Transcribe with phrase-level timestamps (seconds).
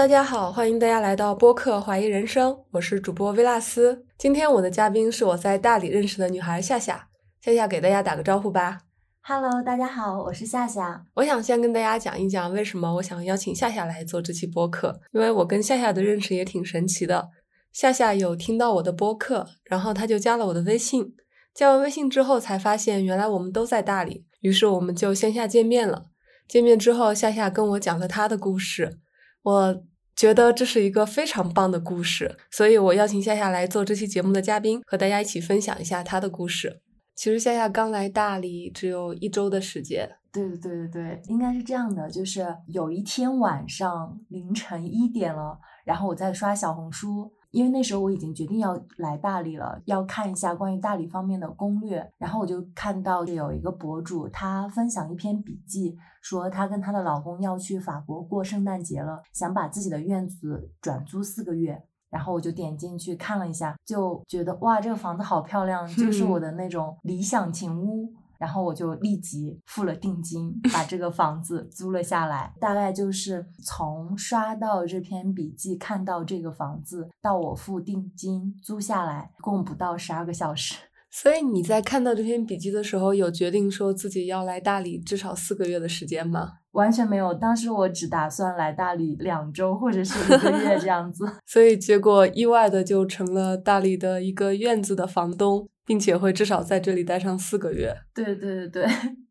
[0.00, 4.06] 大家好，欢迎大家来到播客怀疑人生，我是主播薇拉斯。
[4.16, 7.08] 今天我的嘉宾是我在大理认识的女孩夏夏，
[7.42, 8.78] 夏夏给大家打个招呼吧。
[9.20, 11.04] Hello，大家好，我是夏夏。
[11.16, 17.28] 我想先跟大家讲一讲为什么我想邀请夏夏来做这期播客，因为我跟夏夏的认识也挺神奇的。
[17.70, 21.14] 夏夏有听到我的播客，然后她就加了我的微信。
[21.52, 26.06] 加完微信之后，才发现原来我们都在大理，于是我们就线下见面了。
[26.48, 28.98] 见面之后，夏夏跟我讲了她的故事，
[29.42, 29.82] 我
[30.20, 36.82] 觉得这是一个非常棒的故事，所以我邀请夏夏来做这期节目的嘉宾，和大家一起分享一下她的故事。
[37.16, 47.32] 其实夏夏刚来大理只有一周的时间，对对对对对，应该是这样的，就是有一天晚上凌晨一点了，然后我在刷小红书。
[47.50, 68.12] 因为那时候我已经决定要来大理了，要看一下关于大理方面的攻略，然后我就看到有一个博主，他分享一篇笔记，说她跟她的老公要去法国过圣诞节了，想把自己的院子转租四个月，然后我就点进去看了一下，就觉得哇，这个房子好漂亮，就是我的那种理想情屋。
[68.40, 72.54] 然后我就立即付了定金，把这个房子租了下来。
[72.58, 80.76] 大概就是从刷到这篇笔记，看到这个房子，到我付定金租下来，共不到十二个小时。
[81.10, 86.52] 所以你在看到这篇笔记的时候，有决定说自己要来大理至少四个月的时间吗？
[86.72, 91.28] 完全没有，当时我只打算来大理两周或者是一个月这样子。
[91.44, 95.68] 所以结果意外的就成了大理的一个院子的房东。
[95.86, 97.92] 并且会至少在这里待上四个月。
[98.14, 98.86] 对对对对。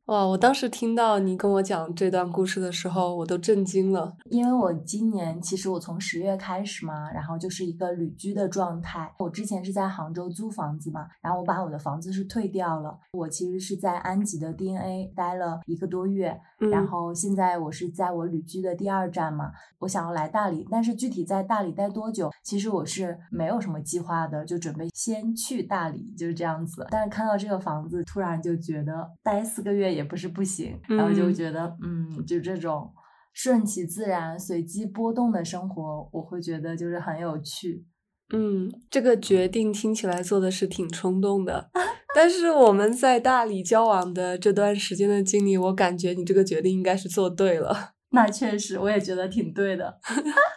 [0.10, 0.26] 哇！
[0.26, 4.12] 我当时听到你跟我讲这段故事的时候，我都震惊了。
[4.32, 9.14] 因为我今年其实我从十月开始嘛，然后就是一个旅居的状态。
[9.20, 12.98] 我之前是在杭州租房子嘛，然后我把我的房子是退掉了。
[13.12, 26.88] 我其实是在安吉的 DNA 待了一个多月，然后现在我是在我旅居的第二站嘛，我想要来大理，但是具体在大理待多久，其实我是没有什么计划的，就准备先去大理，就是这样子。
[26.90, 29.99] 但是看到这个房子，突然就觉得待四个月也。
[30.00, 32.90] 也不是不行，然后就觉得，嗯，就这种
[33.34, 37.86] 顺其自然、随机波动的生活，我会觉得就是很有趣。
[38.32, 41.70] 嗯，这个决定听起来做的是挺冲动的，
[42.16, 47.92] 但是我们在大理交往的这段时间的经历，我感觉你这个决定应该是做对了。
[48.12, 50.00] 那确实，我也觉得挺对的。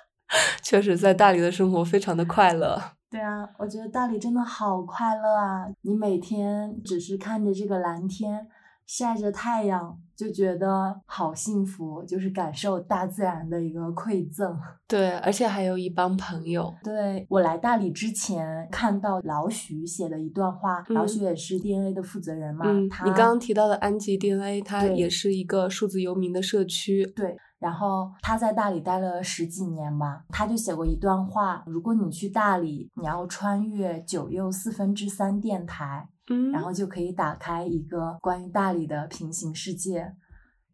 [0.62, 2.80] 确实，在大理的生活非常的快乐。
[3.10, 5.66] 对啊，我觉得大理真的好快乐啊！
[5.82, 8.46] 你每天只是看着这个蓝天。
[8.86, 14.56] 晒着太阳就觉得好幸福，就是感受大自然的一个馈赠。
[14.86, 16.72] 对，而且还有一帮朋友。
[16.84, 22.66] 对我来大理之前看到老许写的一段话，老许也是 DNA 的负责人嘛。
[22.66, 27.06] 嗯，你刚刚提到的安吉 DNA，它也是一个数字游民的社区。
[27.16, 36.08] 对，然后他在大理待了十几年吧，他就写过一段话：如果你去大理，你要穿越九又四分之三电台。
[36.52, 40.14] 然后就可以打开一个关于大理的平行世界。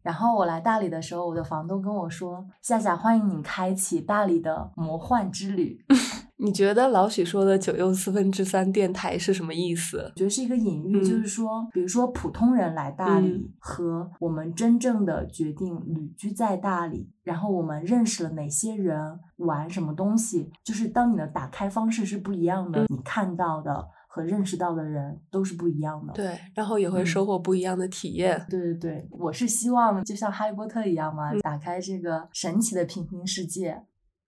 [0.01, 5.77] 然后我来大理的时候，我的房东跟我说：“夏夏，欢迎你开启大理的魔幻之旅。
[6.41, 9.97] ”你觉得老许说的九又四分之三电台是什么意思？
[9.97, 23.85] 我觉得是一个隐喻，就是说，比如说普通人来大理和我们真正的决定旅居在大理，然后我们认识了哪些人，玩什么东西，就是当你的打开方式是不一样的，你看到的。
[24.11, 28.43] 和认识到的人都是不一样的，对，然后也会收获不一样的体验。
[28.49, 33.83] 对对对，我是希望就像哈利波特一样嘛，打开这个神奇的平行世界。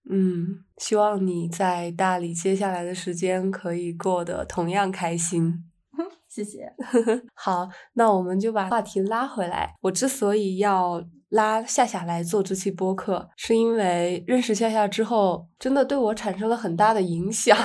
[0.07, 5.65] 嗯，希望你在大理接下来的时间可以过得同样开心。
[6.29, 6.71] 谢谢。
[7.33, 9.75] 好，那我们就把话题拉回来。
[9.81, 17.57] 我之所以要拉夏夏来做这期播客，是因为认识夏夏之后，真的对我产生了很大的影响。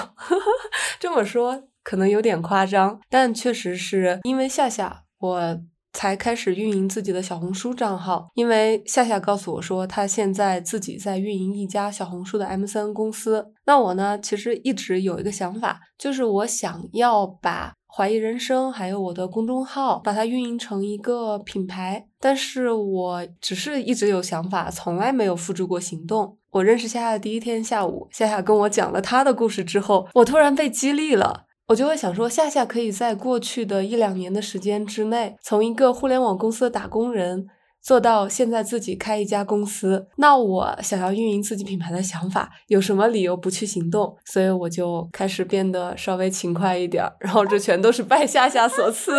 [0.98, 1.68] 这么说。
[1.86, 5.60] 可能有点夸张，但确实是因为夏夏，我
[5.92, 8.26] 才开始运营自己的小红书账号。
[8.34, 13.52] 因为夏夏告诉我说，他现在自己在运营一家小红书的 M 三公司。
[13.66, 22.04] 那我呢，其实一直有一个想法，就是我想要把怀疑人生还有我的公众号，把它运营成一个品牌。
[22.18, 26.36] 但是我只是一直有想法，从来没有付诸过行动。
[26.50, 31.45] 我认识夏夏的第一天下午，夏夏跟我讲了他的故事之后，我突然被激励了。
[31.68, 37.48] 我就会想说，夏夏可以在过去的一两年的时间之内，从一个互联网公司的打工人
[37.82, 40.06] 做到现在自己开一家公司。
[40.18, 44.16] 那我想要运营自己品牌的想法，有什么理由不去行动？
[44.24, 47.04] 所以我就开始变得稍微勤快一点。
[47.18, 49.12] 然后这全都是拜夏夏所赐，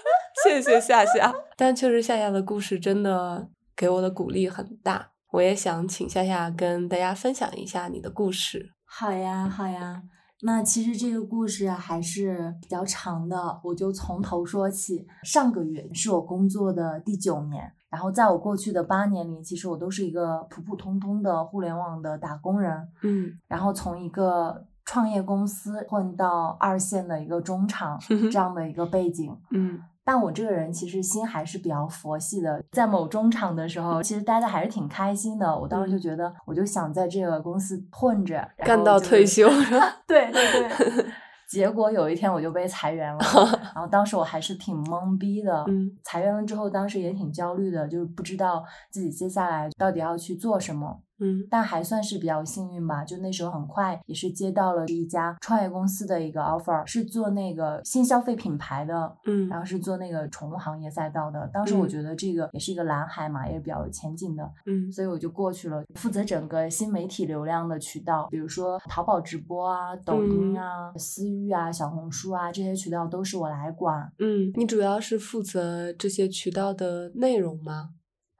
[0.42, 1.34] 谢谢夏夏。
[1.58, 5.10] 但确实，夏夏的故事真的给我的鼓励很大。
[5.32, 8.70] 我也想请夏夏跟大家分享一下你的故事。
[8.86, 10.02] 好呀，好呀。
[10.42, 15.06] 那其实这个故事还是比较长的，我就从头说起。
[15.22, 22.88] 上个月是我工作的第九年，然后在我过去的八年里，其实我都是一个普普通通的互联网的打工人。
[23.02, 27.98] 嗯，然后从一个创业公司混到二线的一个中场
[28.32, 29.36] 这样的一个背景。
[29.50, 29.80] 嗯。
[30.10, 35.56] 但我这个人其实心还是比较佛系的，在某中场的时候，其实待的还是挺开心的。
[35.56, 39.48] 我当时就觉得，我就想在这个公司混着，干到退休。
[40.08, 41.06] 对对对。
[41.48, 43.20] 结果有一天我就被裁员了，
[43.72, 45.64] 然后当时我还是挺懵逼的。
[45.68, 45.88] 嗯。
[46.02, 51.00] 裁员了之后，当时也挺焦虑的，就是不知道自己接下来到底要去做什么。
[51.20, 61.48] 嗯，但还算是比较幸运吧，就那时候很快也是接到了一家创业公司的一个 offer，是做那个新消费品牌的，嗯，然后是做那个宠物行业赛道的。
[61.52, 74.10] 当时我觉得这个也是一个蓝海嘛，也是比较有前景的，嗯，所以我就过去了，负责整个新媒体流量的渠道，比如说淘宝直播啊、抖音啊、私域啊、小红书啊这些渠道都是我来管。
[74.18, 77.90] 嗯，你主要是负责这些渠道的内容吗？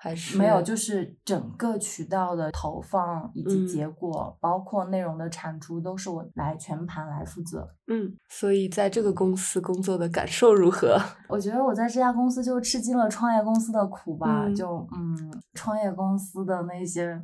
[0.02, 7.69] 还是没有，就是整个渠道的投放以及结果，包括内容的产出，都是我来全盘来负责。
[7.87, 10.99] 嗯，所以在这个公司工作的感受如何？
[11.29, 14.49] 我觉得我在这家公司就吃尽了创业公司的苦吧。
[14.56, 17.20] 就嗯，创业公司的那些，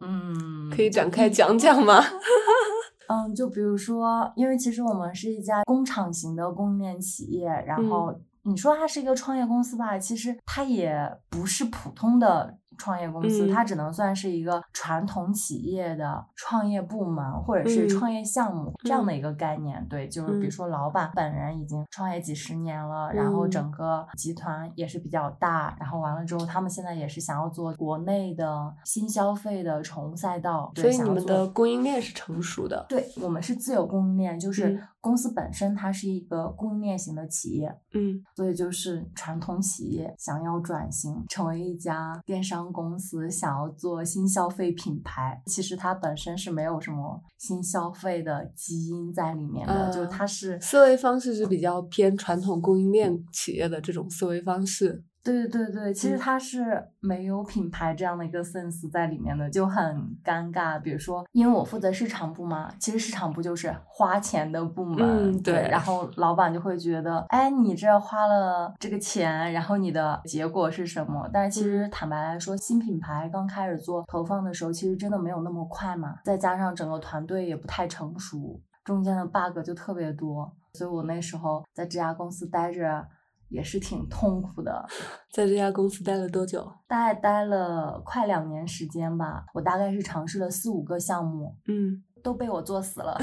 [0.00, 2.02] 嗯，可以展开讲讲吗？
[3.08, 8.12] 嗯，就比如说，因为其实我们是一家工厂型的供应链企业，然后。
[8.46, 10.96] 你说它是一个创业公司吧，其实它也
[11.28, 12.56] 不是普通的。
[12.76, 19.84] 创业公司，它只能算是一个传统企业的创业部门或者是创业项目这样的一个概念。
[19.88, 30.72] 对，就是比如说老板本人已经创业几十年了，然后整个集团也是比较大，然后完了之后，他们现在也是想要做国内的新消费的宠物赛道。
[30.74, 32.84] 所以你们的供应链是成熟的。
[32.88, 37.74] 对，我们是自有供应链，就是公司本身它是一个供应链型的企业。
[37.94, 42.65] 嗯，所以就是传统企业想要转型成为一家电商。
[42.72, 55.04] 公司想要做新消费品牌，其实它本身是没有什么新消费的基因在里面的，就它是思维方式是比较偏传统供应链企业的这种思维方式。
[55.26, 59.84] 对对对，其实它是没有品牌这样的一个 sense 在里面的，就很
[60.24, 60.80] 尴尬。
[60.80, 65.68] 比如说，因为我负责市场部嘛，其实市场部就是花钱的部门，嗯，对。
[65.68, 71.28] 然后老板就会觉得，哎，你这花了这个钱，然后你的结果是什么？
[71.32, 76.16] 但是其实坦白来说，新品牌刚开始做投放的时候，其实真的没有那么快嘛。
[76.22, 83.04] 再加上整个团队也不太成熟，中间的 bug 就特别多，所以我那时候在这家公司待着。
[83.48, 84.86] 也是挺痛苦的，
[85.32, 86.66] 在这家公司待了多久？
[86.88, 89.44] 大概待了快两年时间吧。
[89.54, 93.16] 我大概是尝试了四五个项目，嗯，都被我做死了，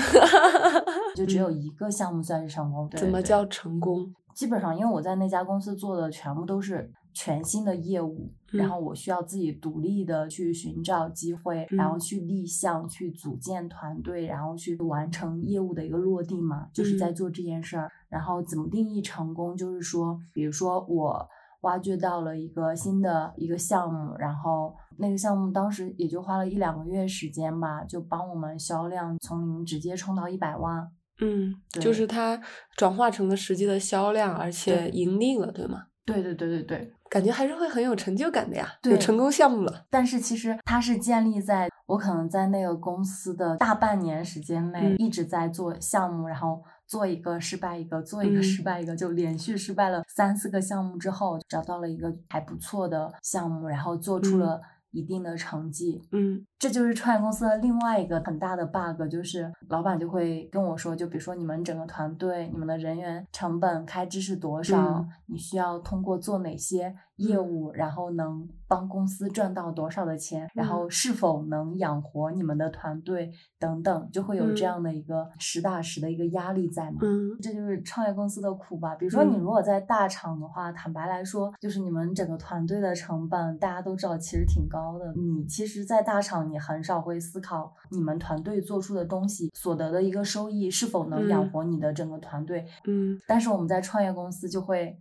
[1.15, 2.89] 就只有一个项目算是成功。
[2.95, 4.13] 怎么叫成功？
[4.33, 17.91] 基本上，因为我在那家公司做的全部都是全新的业务，然后我需要自己独立的去寻找机会，然后去立项、去组建团队，然后去完成业务的一个落地嘛，就是在做这件事儿。
[18.09, 19.55] 然后怎么定义成功？
[19.55, 21.27] 就是说，比如说我
[21.61, 30.91] 挖掘到了一个新的一个项目，然后那个项目当时也就花了一两个月时间吧，就帮我们销量从零直接冲到一百万。
[31.21, 32.41] 嗯，就是它
[32.75, 35.83] 转化成了实际的销量，而且盈利了，对吗？
[36.05, 39.85] 对对对对对，感觉还是会很有成就感的呀，有成功项目了。
[39.91, 54.59] 但是其实它是建立在我可能在那个公司的大半年时间内一直在做项目，然后做一个失败一个，做一个失败一个，就连续失败了三四个项目之后，找到了一个还不错的项目，然后做出了。
[54.93, 66.95] 一定的成绩，嗯，这就是创业公司的另外一个很大的 bug，就是老板就会跟我说，就比如说你们整个团队，你们的人员成本开支是多少，你需要通过做哪些
[67.27, 78.93] 业务，然后能帮公司赚到多少的钱，然后是否能养活你们的团队等等，就会有这样的一个实打实的一个压力在嘛，嗯，这就是创业公司的苦吧。
[78.95, 84.73] 比如说你如果在大厂的话，坦白来说，就是你们整个团队的成本，大家都知道其实挺高。
[84.73, 92.65] 高的，你其实，在大厂你很少会思考你们团队做出的东西所得的一个收益是否能养活你的整个团队。
[92.85, 94.99] 嗯，但是我们在创业公司就会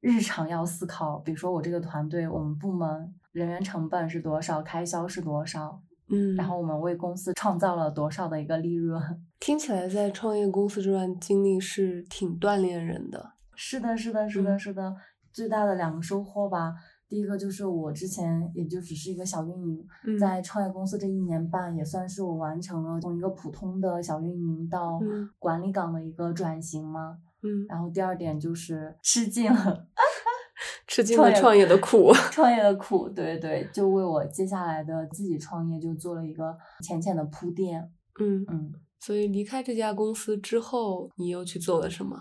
[0.00, 9.00] 日常要思考，比如说我这个团队，我们部门人员成本是多少，开销是多少，嗯，然后我们为公司创造了多少的一个利润。
[9.40, 13.32] 听起来在创业公司这段经历是挺锻炼人的。
[13.54, 14.94] 是的，是的，是的，是的，
[15.32, 16.74] 最大的两个收获吧。
[17.08, 27.18] 第一个就是我之前也就只是一个小运营，嗯在创业公司这一年半，也算是我完成了从一个普通的小运营到嗯管理岗的一个转型嘛。
[27.46, 29.86] 嗯，然后第二点就是吃尽了
[30.88, 32.12] 吃尽了创业的苦。
[32.32, 37.80] 创业的苦，对对，就为我接下来的自己创业就做了一个浅浅的铺垫。
[38.20, 42.16] 嗯，嗯，所以离开这家公司之后，你又去做了什么？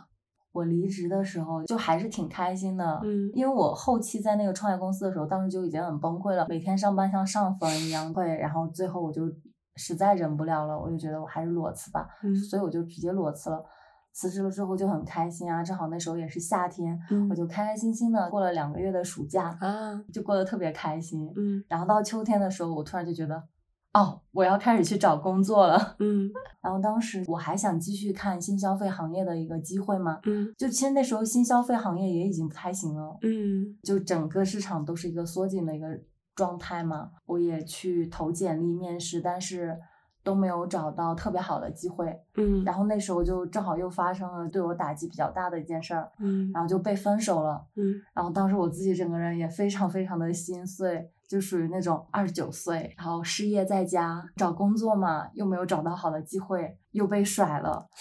[0.52, 9.24] 我离职的时候就还是挺开心的，嗯因为我后期在那个创业公司的时候，当时就已经很崩溃了，每天上班像上坟一样会，然后最后我就
[9.76, 13.62] 实在忍不了了，我就觉得我还是裸辞吧，嗯所以我就直接裸辞了。
[14.16, 21.30] 辞职了之后就很开心啊，正好那时候也是夏天，嗯我就开开心心的过了两个月的暑假，啊，就过得特别开心。
[21.36, 23.44] 嗯然后到秋天的时候，我突然就觉得，
[23.94, 25.98] 哦，我要开始去找工作了。
[26.00, 26.32] 嗯
[26.64, 35.88] 然后当时我还想继续看新消费行业的一个机会嘛，嗯就其实那时候新消费行业也已经不太行了，嗯就整个市场都是一个缩紧的一个
[36.34, 37.12] 状态嘛。
[37.26, 39.78] 我也去投简历面试，但是
[40.26, 42.14] 都没有找到特别好的机会。
[42.36, 47.64] 嗯，然后那时候就正好又发生了对我打击比较大的一件事儿，嗯然后就被分手了。
[47.76, 57.88] 嗯然后当时我自己整个人也非常非常的心碎，就属于那种二十九岁，然后失业在家找工作嘛，又没有找到好的机会，又被甩了。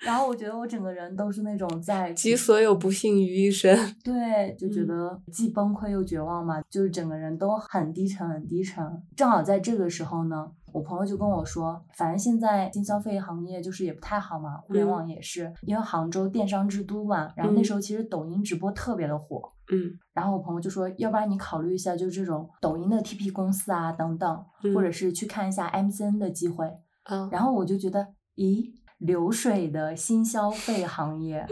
[0.00, 3.76] 然后我觉得我整个人都是那种在集所有不幸于一身。
[4.02, 8.82] 对，就觉嗯得既崩溃又绝望嘛，就是整个人都很低沉，很低沉。
[9.16, 19.52] 正好在这个时候呢，我朋友就跟我说，反正现在新消费行业就是也不太好嘛，互联网也是，因为杭州电商之都嘛，然后那时候其实抖音直播特别的火。
[19.72, 19.90] 嗯。
[20.14, 26.72] 然后我朋友就说，要不然你考虑一下，就这种抖音的 TP 公司啊，等等，嗯或者是去看一下 MCN 的机会。
[27.10, 28.06] 嗯，然后我就觉得，
[28.36, 31.44] 咦，流水的新消费行业，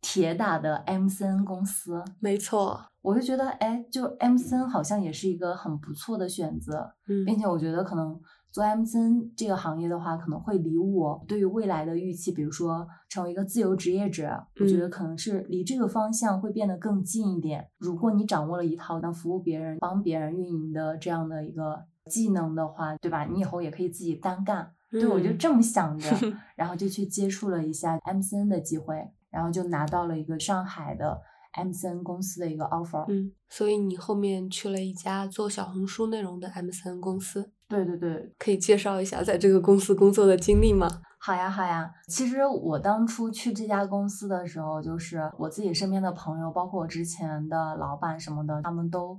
[0.00, 2.80] 铁打的 MCN 公司， 没错。
[3.02, 7.24] 我就觉得，哎，就 MCN 好像也是一个很不错的选择，嗯。
[7.26, 8.18] 并且我觉得可能
[8.54, 17.68] 做 MCN 这个行业的话，可能会离我对于未来的预期，比如说成为一个自由职业者，我觉得嗯可能是离这个方向会变得更近一点。
[17.78, 23.24] 如果你掌握了一套能服务别人、帮别人运营的这样的一个技能的话，对吧？
[23.24, 24.70] 你以后也可以自己单干。
[24.88, 26.08] 对，我就嗯这么想着，
[26.54, 31.20] 然后就去接触了一下 MCN 的机会，然后就拿到了一个上海的
[31.54, 33.04] MCN 公司的一个 offer。
[33.08, 40.88] 嗯，所以你后面去了一家做小红书内容的 MCN 公司，对对对，可以介绍一下在这个公司工作的经历吗？
[41.18, 41.90] 好呀好呀。
[42.08, 49.18] 其实我当初去这家公司的时候，就是我自己身边的朋友，包括我之前的老板什么的，他们都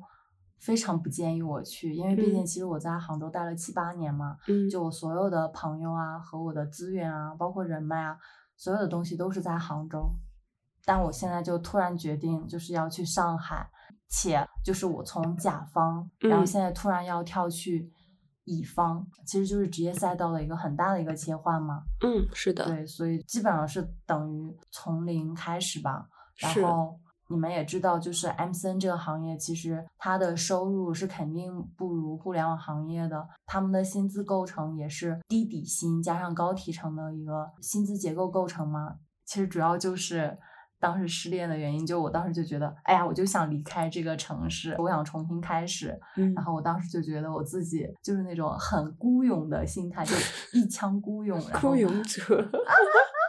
[0.60, 8.16] 非常不建议我去，因为毕竟嗯其实我在杭州待了七八年嘛，嗯就我所有的朋友啊和我的资源啊，包括人脉啊，
[8.56, 10.12] 所有的东西都是在杭州。
[10.86, 13.68] 但我现在就突然决定，就是要去上海，
[14.08, 17.92] 且就是我从甲方，然后嗯现在突然要跳去
[18.46, 21.84] 乙方，其实就是职业赛道的一个很大的一个切换嘛。
[22.02, 26.08] 嗯，是的，对，所以基本上是等于从零开始吧。
[26.38, 38.98] 然后你们也知道，就是 MCN 这个行业，其实它的收入是肯定不如互联网行业的，他们的薪资构成也是低底薪加上高提成的一个薪资结构构成嘛。
[39.26, 40.38] 其实主要就是
[40.86, 46.00] 当时失恋的原因，就我当时就觉得，哎呀，我就想离开这个城市，我想重新开始。
[46.16, 50.16] 嗯然后我当时就觉得我自己就是那种很孤勇的心态，就
[50.54, 52.22] 一腔孤勇，孤勇者，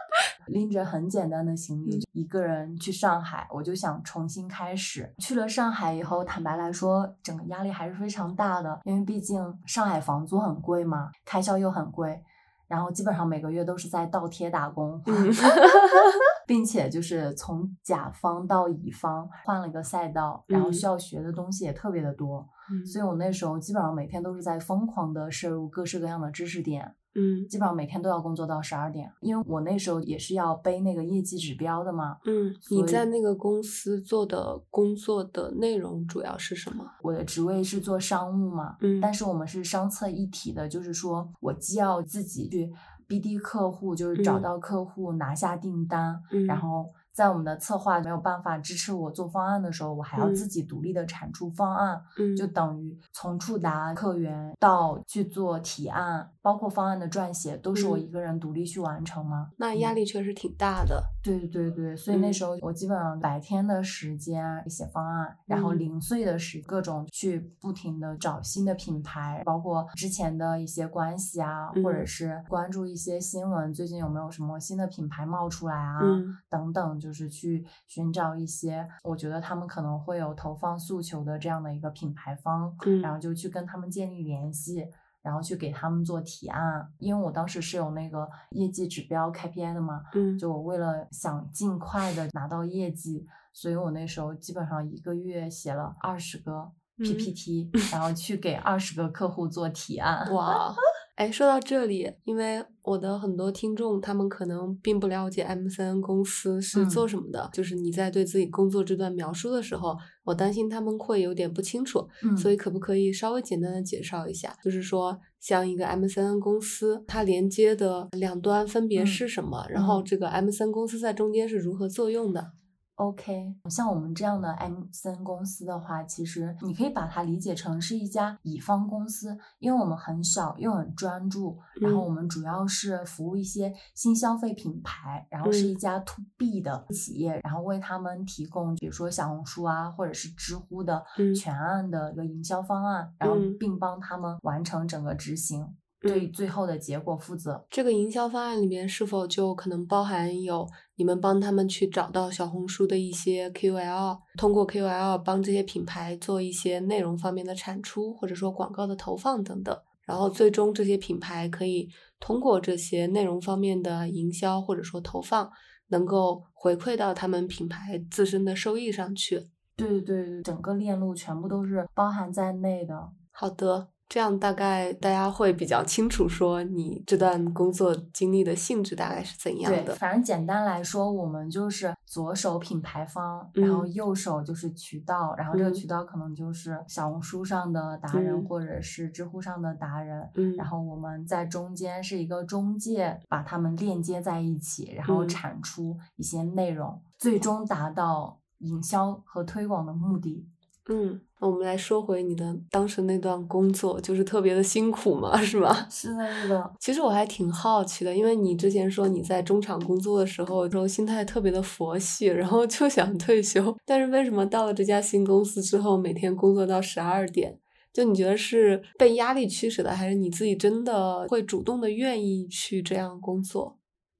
[0.47, 5.11] 拎着很简单的行李，一个人去上海，我就想重新开始。
[5.17, 12.21] 去了上海以后，坦白来说，整个压力还是非常大的，因为毕竟上海房租很贵嘛，开销又很贵，
[12.67, 15.01] 然后基本上每个月都是在倒贴打工。
[15.05, 15.31] 嗯
[16.47, 22.47] 并且就是从甲方到乙方换了一个赛道，然后嗯需要学的东西也特别的多，
[22.85, 32.17] 所以我那时候基本上每天都是在疯狂的摄入各式各样的知识点，嗯基本上每天都要工作到十二点，因为我那时候也是要背那个业绩指标的嘛。
[32.25, 36.85] 嗯，你在那个公司做的工作的内容主要是什么？
[37.01, 42.71] 我的职位是做商务嘛，嗯但是我们是商测一体的，就是说我既要自己去
[43.07, 46.85] BD 客户，就是找嗯到客户、拿下订单，嗯然后
[47.17, 50.35] 在我们的策划没有办法支持我做方案的时候，我还要嗯。
[50.35, 52.35] 自己独立的产出方案，嗯。
[52.35, 58.01] 就等于从触达客源到去做提案，包括方案的撰写，都是我嗯。
[58.01, 59.49] 一个人独立去完成嘛。
[59.57, 61.03] 那压力确实挺大的。
[61.23, 62.33] 对对对，所以那嗯。
[62.33, 65.79] 时候我基本上白天的时间写方案，然后嗯。
[65.79, 72.05] 零碎的时各种去不停的找新的品牌，包括之前的一些关系啊，或者嗯。
[72.05, 76.37] 是关注一些新闻，最近有没有什么新的品牌冒出来啊，嗯。
[76.47, 84.87] 等等，就是去寻找一些我觉得他们可能会有投放诉求的这样的一个品牌方，嗯然后就去跟他们建立联系。
[85.23, 100.31] 然后去给他们做提案，因为我当时是有那个业绩指标 KPI 的嘛，嗯就我为了想尽快的拿到业绩，所以我那时候基本上一个月写了二十个嗯 PPT，、然后去给二十个客户做提案。
[100.33, 100.73] 哇，
[101.17, 114.55] 哎，说到这里，因为我的很多听众他们可能并不了解 M 三公司是嗯做什么的，就是你在对自己工作这段描述的时候，我担心他们会有点不清楚，嗯所以可不可以稍微简单的介绍一下？
[114.63, 119.65] 就是说，像一个 M 三公司，它连接的两端分别嗯是什么？
[119.71, 122.51] 然后嗯这个 M 三公司在中间是如何作用的？
[122.97, 132.05] OK，像我们这样的 M 森公司的话，其实你可以把它理解成是一家乙方公司，因为我们很小又很专注，然后嗯。
[132.07, 135.69] 我们主要是服务一些新消费品牌，然后是嗯。
[135.69, 141.35] 一家 To B 的企业，然后为他们提供比如说小红书啊，或者是知乎的嗯。
[141.35, 143.55] 全案的一个营销方案，然后嗯。
[143.59, 145.67] 并帮他们完成整个执行，
[146.07, 147.65] 对嗯最后的结果负责。
[147.69, 165.49] 这个营销方案里面是否就可能包含有你们帮他们去找到小红书的一些 KOL，通过 KOL 帮这些品牌做一些内容方面的产出，或者说广告的投放等等，然后最终这些品牌可以通过这些内容方面的营销或者说投放，
[165.89, 169.47] 能够回馈到他们品牌自身的收益上去。
[169.75, 172.95] 对对对对，整个链路全部都是包含在内的。
[173.31, 179.95] 好的，这样大概大家会比较清楚，说你这段工作经历的性质大概是怎样的对，的。
[179.95, 190.29] 反正简单来说，我们就是左手品牌方，然后嗯右手就是渠道，然后这个嗯渠道可能就是小红书上的达人，嗯或者是知乎上的达人。
[190.35, 200.47] 嗯，然后我们在中间是一个中介，把他们链接在一起，然后嗯产出一些内容，最终达到营销和推广的目的。
[200.89, 205.87] 嗯，那我们来说回你的当时那段工作，就是特别的辛苦嘛，是吗？
[205.89, 206.73] 是的，是的。
[206.79, 217.57] 其实我还挺好奇的，因为你之前说你在中场工作的时候，时候心态特别的佛系，然后就想退休，但是为什么到了这家新公司之后，每天工作到十二点？
[217.93, 223.76] 就你觉得是被压力驱使的，还是你自己真的会主动的愿意去这样工作？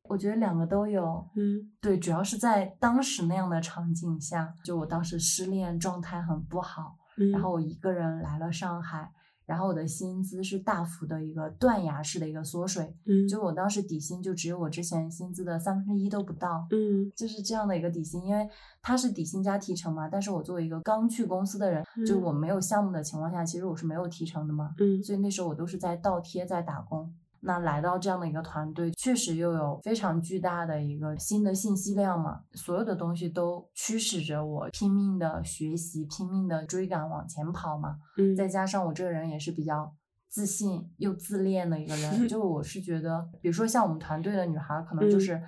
[0.10, 1.26] 我觉得两个都有。
[1.36, 1.72] 嗯。
[1.82, 9.12] 对，主要是在当时那样的场景下，就我当时失恋，状态很不好，嗯，然后我一个人来了上海，
[9.46, 13.28] 然后我的薪资是大幅的一个断崖式的一个缩水，嗯。
[13.28, 17.12] 就我当时底薪就只有我之前薪资的三分之一都不到，嗯。
[17.16, 18.50] 就是这样的一个底薪，因为
[18.82, 22.22] 它是底薪加提成嘛，但是我作为一个刚去公司的人，就嗯。
[22.22, 25.02] 我没有项目的情况下，其实我是没有提成的嘛，嗯。
[25.02, 27.14] 所以那时候我都是在倒贴在打工。
[27.48, 37.96] 那来到这样的一个团队，确实又有非常巨大的一个新的信息量嘛，所有的东西都驱使着我拼命的学习，拼命的追赶往前跑嘛。
[38.18, 39.90] 嗯，再加上我这个人也是比较
[40.28, 45.42] 自信又自恋的一个人， 就我是觉得，比如说像我们团队的女孩儿，可能就嗯是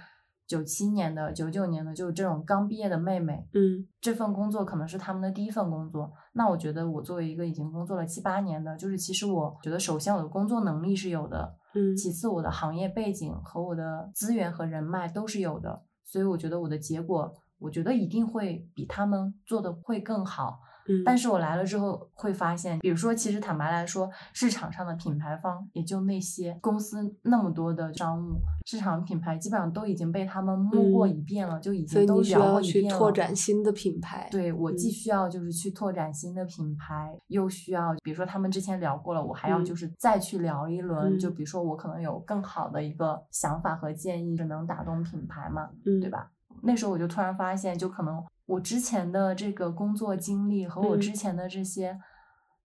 [0.48, 6.12] 九七年的、九九年的，就是这种刚毕业的妹妹，嗯这份工作可能是他们的第一份工作。
[6.34, 11.54] 那我觉得我作为一个已经工作了七八年的，就是其实我觉得首先我的工作能力是有的，
[11.98, 20.60] 其次我的行业背景和我的资源和人脉都是有的，所以我觉得我的结果，我觉得一定会比他们做的会更好。
[20.90, 32.92] 嗯，但是我来了之后会发现，比如说，其实坦白来说，市场上的品牌方也就那些公司那么多的商务，市场品牌基本上都已经被他们摸过嗯一遍了，就已经都聊你需要过一遍了。
[32.92, 34.28] 去拓展新的品牌。
[34.32, 46.10] 对我既嗯需要就是去拓展新的品牌，又需要比如说他们之前聊过了，我还要嗯就是再去聊一轮，就嗯比如说我可能有更好的一个想法和建议，是能打动品牌嘛，嗯，对？
[46.10, 46.32] 吧？
[46.62, 52.00] 那时候我就突然发现，就可能我之前的这个工作经历和我嗯之前的这些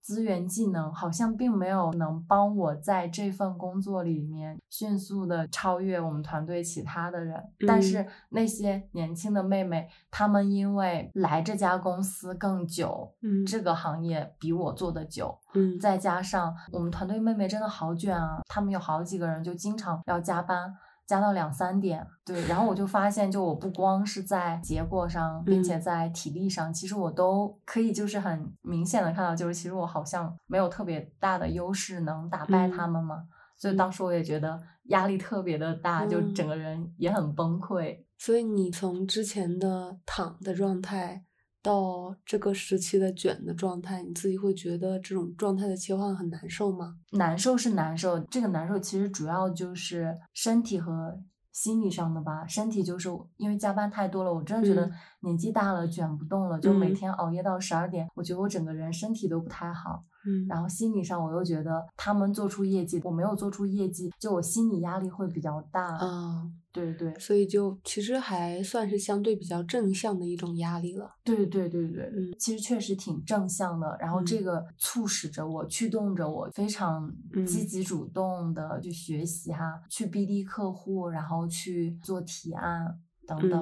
[0.00, 7.42] 资源技能，好像并没有能帮我在这份工作里面迅速的超越我们团队其他的人。
[7.66, 20.74] 但是嗯那些年轻的妹妹，她们因为来这家公司更久，嗯这个行业比我做的久，嗯再加上我们团队妹妹真的好卷啊，她们有好几个人就经常要加班。
[21.06, 25.80] 加到两三点，对，然后我就发现，就我不光是在结果上，并且嗯。
[25.80, 32.90] 在体力上，其实我都可以就是很明显的看到，就是其实我好像没有特别大的优势能打败他嗯。
[32.90, 33.24] 们嘛，
[33.56, 36.34] 所以当时我也觉得压力特别的大，就嗯。
[36.34, 37.98] 整个人也很崩溃。
[38.16, 41.24] 所以你从之前的躺的状态
[41.64, 46.96] 到这个时期的卷的状态，你自己会觉得这种状态的切换很难受吗？
[47.12, 51.18] 难受是难受，这个难受其实主要就是身体和
[51.50, 60.04] 心理上的吧，身体就是因为加班太多了，我真的觉得嗯年纪大了卷不动了，就每嗯天熬夜到十二点，我觉得我整个人身体都不太好。
[60.26, 65.96] 嗯然后心理上我又觉得他们做出业绩，我没有做出业绩，就我心理压力会比较大。
[65.96, 71.08] 啊，对对所以就其实还算是相对比较正向的一种压力了。
[71.22, 73.96] 对对对对，嗯其实确实挺正向的。
[74.00, 77.08] 然后这嗯个促使着我，驱动着我非常
[77.46, 83.60] 积嗯极主动的去学习哈，去 BD 客户，然后去做提案等等。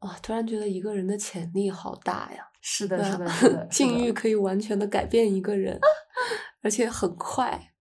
[0.00, 2.44] 嗯，啊，突然觉得一个人的潜力好大呀！
[2.60, 3.18] 是的，是
[3.50, 5.80] 的， 境遇可以完全的改变一个人，
[6.62, 7.71] 而且很快。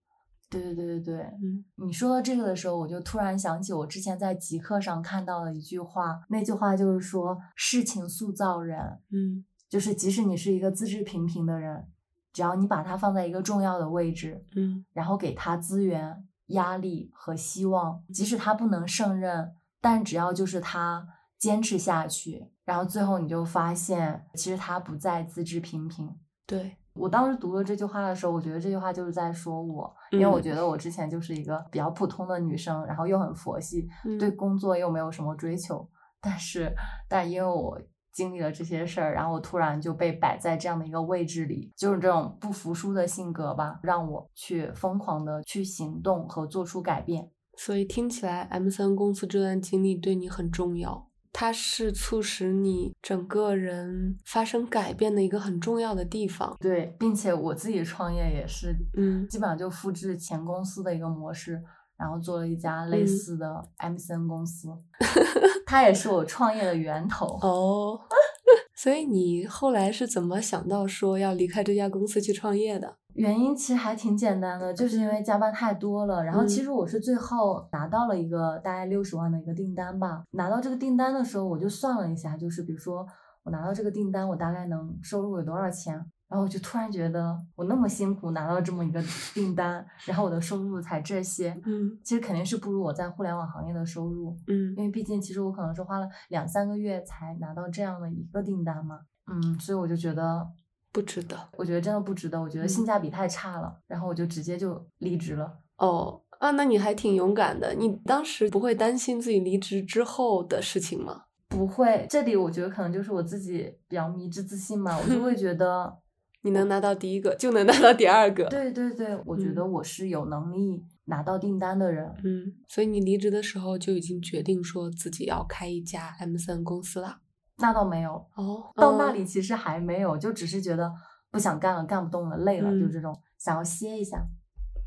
[0.51, 1.15] 对对对对。
[1.15, 1.23] 对。
[1.41, 1.65] 嗯。
[1.77, 9.43] 你说到这个的时候，我就突然想起我之前在极客上看到的一句话，那句话就是说，事情塑造人，嗯。
[9.69, 11.87] 就是即使你是一个资质平平的人，
[12.33, 14.85] 只要你把它放在一个重要的位置，嗯。
[14.91, 26.13] 然后给他资源、压力和希望，即使他不能胜任，但只要就是他坚持下去，然后最后你就发现，其实他不再资质平平。
[26.45, 30.43] 对，我当时读了这句话的时候，我觉得这句话就是在说我，因为我嗯。
[30.43, 34.17] 觉得我之前就是一个比较普通的女生，然后又很佛系，嗯。
[34.17, 35.88] 对工作又没有什么追求，
[36.21, 36.73] 但是，
[37.08, 37.80] 但因为我
[38.12, 47.32] 经历了这些事儿，然后我突然就被摆在这样的一个位置里，就是这种不服输的性格吧，让我去疯狂的去行动和做出改变。
[47.58, 56.56] 所以听起来，M 三公司这段经历对你很重要，它是促使你整个人发生改变的一个很重要的地方。
[56.60, 61.62] 对，并且我自己创业也是，嗯基本上就复制前公司的一个模式，
[61.98, 64.67] 然后做了一家类嗯似的 MCN 公司，
[65.65, 67.26] 它也是我创业的源头。
[67.41, 68.00] 哦，
[68.76, 72.98] 所以你后来是怎么想到说要离开这家公司去创业的？
[73.13, 76.24] 原因其实还挺简单的，就是因为加班太多了。
[76.24, 80.24] 然后其嗯实我是最后拿到了一个大概六十万的一个订单吧。
[80.32, 83.06] 拿到这个订单的时候，我就算了一下，就是比如说
[83.43, 85.93] 我拿到这个订单，我大概能收入有多少钱？
[86.28, 94.38] 然后我就突然觉得，我那么辛苦拿到这么一个订单，然后我的收入才这些，嗯其实肯定是不如我在互联网行业的收入。
[94.47, 99.00] 嗯因为毕竟其实我可能是花了两三个月才拿到这样的一个订单嘛。
[99.28, 100.47] 嗯，所以我就觉得
[100.91, 101.38] 不值得。
[101.58, 105.60] 我觉得真的不值得，我觉得性嗯价比太差了，然后我就直接就离职了。
[105.77, 107.73] 哦啊，那你还挺勇敢的。
[107.75, 111.23] 你当时不会担心自己离职之后的事情吗？
[111.47, 115.97] 不会，这里我觉得可能就是我自己比较迷之自信嘛，我就会觉得，
[116.43, 118.45] 你能拿到第一个，就能拿到第二个。
[118.45, 122.06] 对对对，我觉得嗯我是有能力拿到订单的人。
[122.23, 127.20] 嗯，所以你离职的时候就已经决定说自己要开一家 M 三公司啦。
[127.62, 130.91] 那倒没有，哦，到那嗯里其实还没有，就只是觉得
[131.30, 134.26] 不想干了，干不动了，累了，就嗯这种想要歇一下。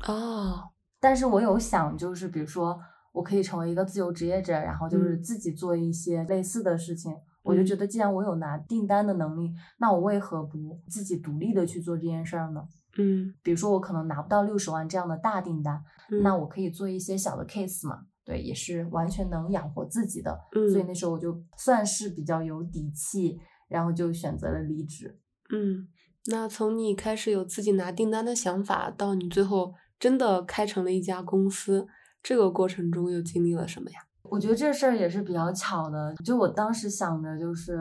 [0.07, 2.79] 哦，但是我有想，就是比如说，
[3.13, 7.15] 我可以成为一个自由职业者，然后就是嗯自己做一些类似的事情。
[7.43, 10.57] 我就觉嗯得，既然我有拿订单的能力，那我为何不
[10.89, 12.67] 自己独立的去做这件事儿呢？
[12.97, 15.83] 嗯，比如说，我可能拿不到六十万这样的大订单，
[16.23, 20.37] 那嗯我可以做一些小的 case 嘛，对，也是完全能养活自己的。
[20.51, 25.17] 所以嗯那时候我就算是比较有底气，然后就选择了离职。
[25.53, 25.87] 嗯，
[26.25, 31.87] 那从你开始有自己拿订单的想法，到你最后真的开成了一家公司，
[32.23, 33.99] 这个过程中又经历了什么呀？
[34.23, 37.79] 我觉得这事儿也是比较巧的，就我当时想着就是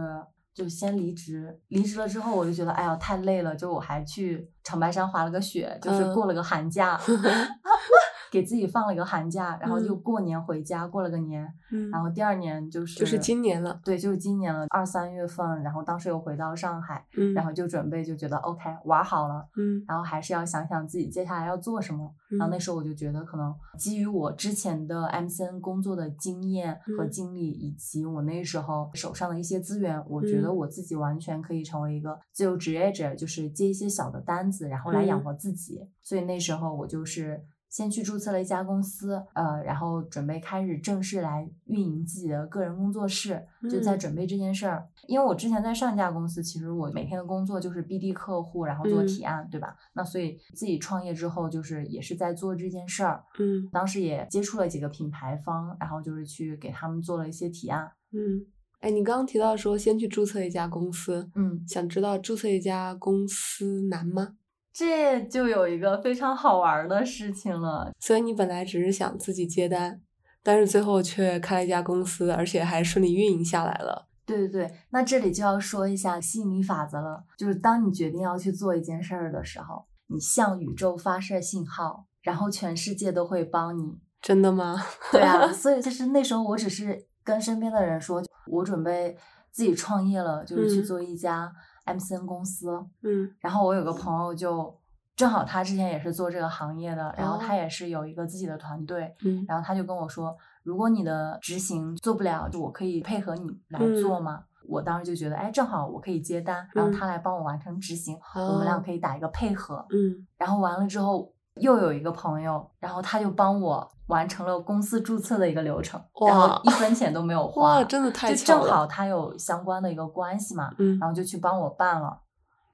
[0.53, 7.01] 就先离职，离职了之后我就觉得哎呀太累了，就我还去长白山滑了个雪，就是嗯过了个寒假，
[8.35, 10.01] 给自己放了一个寒假，然后就嗯。
[10.03, 19.85] 过年回家过了个年，嗯，然后第二年就是就是今年了，对，就是今年了，二三月份，然后当时又回到上海，嗯，然后就准备就觉得 OK 玩好了，嗯。
[19.87, 22.13] 然后还是要想想自己接下来要做什么。
[22.31, 22.61] 然后那嗯。
[22.61, 27.11] 时候我就觉得，可能基于我之前的 MCN 工作的经验和嗯。
[27.11, 30.57] 经历，以及我那时候手上的一些资源，我觉得嗯。
[30.57, 35.23] 我自己完全可以成为一个自由职业者，就是接一些小的单子，然后来养嗯。
[35.23, 35.81] 活自己。
[36.03, 37.41] 所以那时候我就是。
[37.75, 44.89] 先去注册了一家公司，呃，然后准备开始正式来运营自己的个人工作室，就在嗯准备这件事儿。
[45.09, 49.75] 因为我之前在上一家公司，其实我每天的工作就是 BD 客户，然后做嗯提案，对吧？
[49.93, 53.25] 那所以自己创业之后，就是也是在做这件事儿。
[53.41, 57.91] 嗯当时也接触了几个品牌方，然后就是去给他们做了一些提案。
[58.13, 58.47] 嗯，
[58.79, 64.37] 哎，你刚刚提到说先去注册一家公司，嗯，想知道注册一家公司难吗？
[64.75, 67.93] 这就有一个非常好玩儿的事情了。
[68.01, 70.01] 所以你本来只是想自己接单，
[70.43, 74.09] 但是最后却开了一家公司，而且还顺利运营下来了。
[74.27, 84.01] 对对对，那这里就要说一下吸引力法则了，就是当你决定要去做一件事儿的时候，你向宇宙发射信号，然后全世界都会帮你。
[84.21, 84.83] 真的吗？
[85.13, 89.15] 对啊， 所以其实那时候我只是跟身边的人说，我准备
[89.53, 91.53] 自己创业了，就是去嗯做一家
[91.87, 92.69] MCN 公司。
[93.03, 93.31] 嗯。
[93.41, 94.77] 然后我有个朋友就
[95.17, 97.57] 正好他之前也是做这个行业的，然后他哦。
[97.57, 99.45] 也是有一个自己的团队，嗯。
[99.49, 104.19] 然后他就跟我说，如果你的执行做不了，就我可以配合你来做。
[104.19, 104.45] 嗯嘛。
[104.67, 106.93] 我当时就觉得，哎，正好我可以接单，然后嗯。
[106.93, 108.83] 他来帮我完成执行，我们俩哦。
[108.83, 109.85] 可以打一个配合。
[109.91, 110.27] 嗯。
[110.39, 118.61] 然后完了之后，又有一个朋友，然后他就帮我完成了公司注册的一个流程，然后一分钱都没有花，哇，真的太就巧了。
[118.61, 122.21] 就正好他有相关的一个关系嘛，嗯，然后就去帮我办了。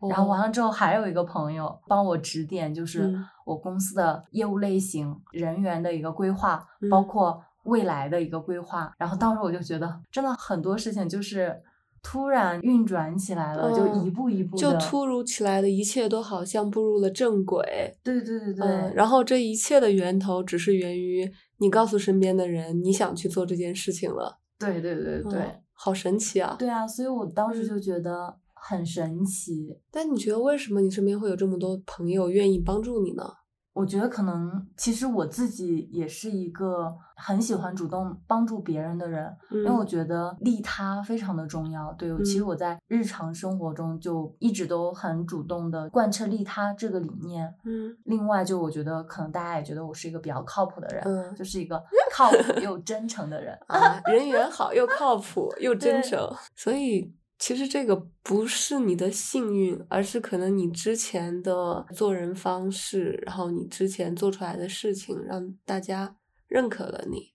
[0.09, 6.57] 然后完了，之后，还有一个朋友帮我指点，就是嗯我公司的业务类型、人员的一个规划，
[6.91, 8.91] 包嗯括未来的一个规划。
[8.97, 11.63] 然后当时我就觉得，真的很多事情就是
[12.03, 17.63] 突然运转起来了，就嗯一步一步的，就突如其来的一切都好像步入了正轨。
[18.03, 24.39] 对对对对，嗯，然后这一切的源头只是源于你告诉身边的人你想去做这件事情了。
[24.59, 26.57] 对对对对、嗯好神奇啊！
[26.59, 29.75] 对啊，所以我当时嗯就觉得很神奇。
[29.91, 33.25] 但你觉得为什么你身边会有这么多朋友愿意帮助你呢？
[33.73, 41.93] 我觉得可能其实我自己也是一个很喜欢主动帮助别人的人，因为我嗯觉得利他非常的重要。
[41.93, 47.55] 对，其实嗯我在日常生活中就一直都很主动的贯彻利他这个理念。
[47.65, 53.57] 嗯另外，就我觉得可能大家也觉得我是一个比较靠谱的人，嗯就是一个靠谱又真诚的人。
[53.69, 56.19] 啊，人缘好又靠谱又真诚，
[56.57, 67.33] 所以其实这个不是你的幸运，而是可能你之前的做人方式，然后你之前做出来的事情，让大家认可了你。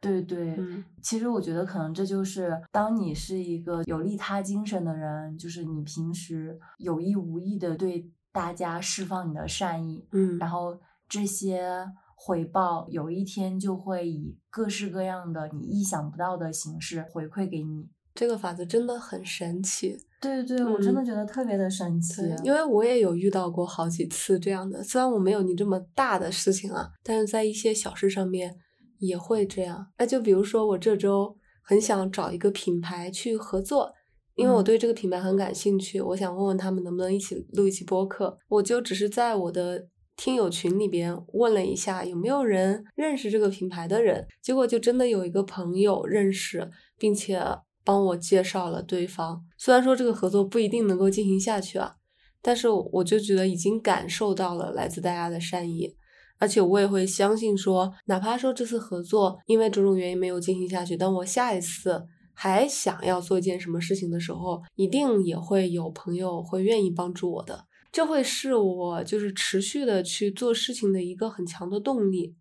[0.00, 17.90] 对对，嗯其实我觉得可能这就是当你是一个有利他精神的人，就是你平时有意无意的对大家释放你的善意，嗯然后这些回报有一天就会以各式各样的你意想不到的形式回馈给你。
[18.14, 19.96] 这个法则真的很神奇。
[20.20, 22.22] 对对对，我真嗯的觉得特别的神奇。
[22.42, 28.56] 因为我也有遇到过好几次这样的，虽然我没有你这么大的事情啊，但是在一些小事上面
[29.00, 29.86] 也会这样。
[29.98, 33.92] 那就比如说我这周很想找一个品牌去合作，
[34.36, 38.38] 因为我嗯对这个品牌很感兴趣，我想问问他们能不能一起录一期播客。
[38.48, 47.38] 我就只是在我的听友群里边问了一下有没有人认识这个品牌的人，结果就真的有一个朋友认识，并且
[47.84, 49.44] 帮我介绍了对方。
[49.58, 51.96] 虽然说这个合作不一定能够进行下去啊，
[52.42, 55.94] 但是我就觉得已经感受到了来自大家的善意，
[56.38, 67.66] 而且我也会相信说，哪怕说这次合作因为种种原因没有进行下去，当我下一次还想要做一件什么事情的时候，一定也会有朋友会愿意帮助我的。
[67.92, 72.34] 这会是我就是持续的去做事情的一个很强的动力，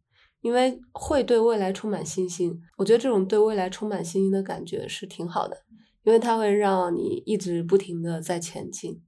[0.43, 2.61] 因为会对未来充满信心。
[2.77, 5.57] 我觉得这种对未来充满信心的感觉是挺好的，
[6.03, 9.01] 因为它会让你一直不停的在前进。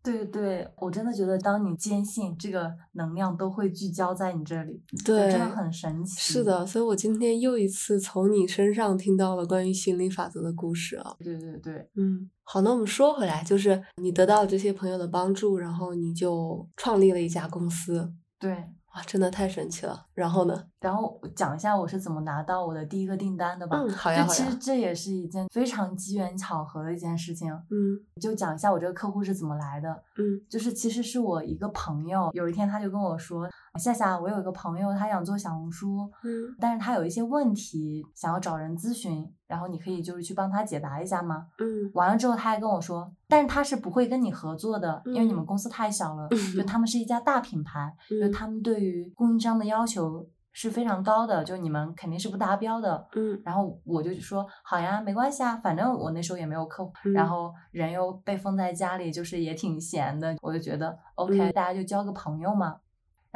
[0.00, 6.20] 对对，我真的觉得，当你坚信这个能量都会聚焦在你这里，对真的很神奇。
[6.20, 11.16] 是的，所以我今天又一次从你身上听到了关于心理法则的故事啊。
[11.18, 18.56] 对对对，嗯，好，那我们说回来，就是你得到了这些朋友的帮助，然后你就创立了一家公司，对。
[18.98, 20.06] 哇，真的太神奇了。
[20.12, 20.64] 然后呢？
[20.80, 23.78] 然后讲一下我是怎么拿到我的第一个订单的吧。
[23.78, 24.56] 嗯，好呀，就其实。
[24.56, 27.52] 这也是一件非常机缘巧合的一件事情。
[27.70, 29.88] 嗯就讲一下我这个客户是怎么来的。
[30.16, 53.06] 嗯就是其实是我一个朋友，有一天他就跟我说：“夏夏，我有一个朋友，他想做小红书，嗯但是他有一些问题想要找人咨询，然后你可以就是去帮他解答一下吗？”嗯完了之后，他还跟我说，但是他是不会跟你合作的，因为你们嗯公司太小了，嗯就他们是一家大品牌，就嗯他们对于供应商的要求是非常高的，就你们肯定是不达标的。
[53.14, 62.76] 嗯然后我就说好呀，没关系啊，反正我那时候也没有客户，然嗯后人又被封在家里，就是也挺闲的，我就觉得 OK，、嗯大家就交个朋友嘛。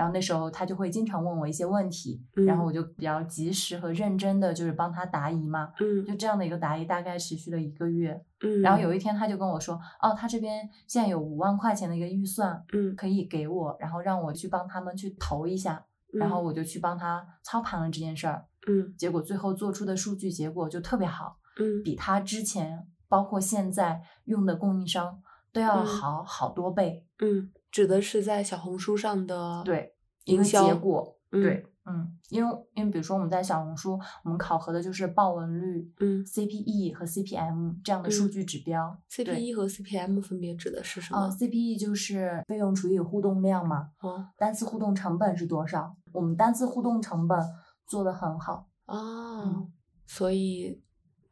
[0.03, 2.67] 然后那时候他就会经常问我一些问题，然后嗯。
[2.67, 5.73] 我就比较及时和认真的就是帮他答疑嘛。
[5.79, 6.05] 嗯。
[6.05, 12.97] 就这样的一个答疑大概持续了一个月，嗯，然后有一天他就跟我说，哦，他这边现在有五万块钱的一个预算嗯。
[12.97, 16.45] 可以给我，然后让我去帮他们去投一下，然后嗯。
[16.47, 18.93] 我就去帮他操盘了这件事儿，嗯。
[18.99, 21.81] 结果最后做出的数据结果就特别好，嗯。
[21.85, 25.87] 比他之前包括现在用的供应商都要嗯。
[25.87, 29.92] 好好多倍，嗯，指的是在小红书上的对
[30.25, 38.97] 一个结果，嗯对，嗯，因为因为比如说我们在小红书，我们考核的就是报文率、嗯 CPE 和 CPM 这样的数嗯据指标。
[39.17, 45.97] 对，CPE 和 CPM 分别指的是什呃么？，CPE 就是费用除以互动量嘛，哦单次互动成本是多少？
[46.13, 47.39] 我们单次互动成本
[47.87, 48.69] 做得很好。
[48.87, 49.69] 哦，
[50.07, 50.81] 所以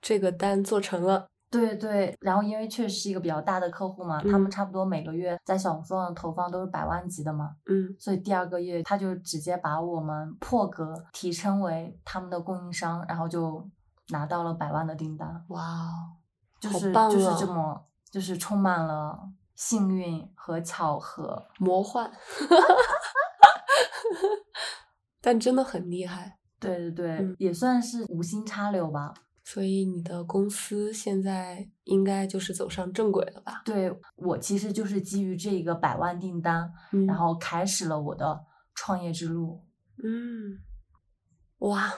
[0.00, 1.26] 这个单做成了。
[1.50, 13.68] 对对，然后因为确实是一个比较大的客户嘛，他们嗯差不多每个月在小红书上投放都是百万级的嘛，嗯所以第二个月他就直接把我们破格提升为他们的供应商，然后就
[14.10, 15.90] 拿到了百万的订单，哇哦，
[16.62, 19.18] 好就是棒就是啊这么就是充满了
[19.56, 21.46] 幸运和巧合。
[21.58, 22.10] 魔幻，
[25.20, 26.38] 但真的很厉害。
[26.58, 29.12] 对对对，嗯也算是无心插柳吧。
[29.52, 33.62] 所以你的公司现在应该就是走上正轨了吧？
[33.64, 38.44] 对我其实就是基于这个百万订单，嗯然后开始了我的
[38.76, 39.60] 创业之路。
[40.04, 40.60] 嗯，
[41.58, 41.92] 哇，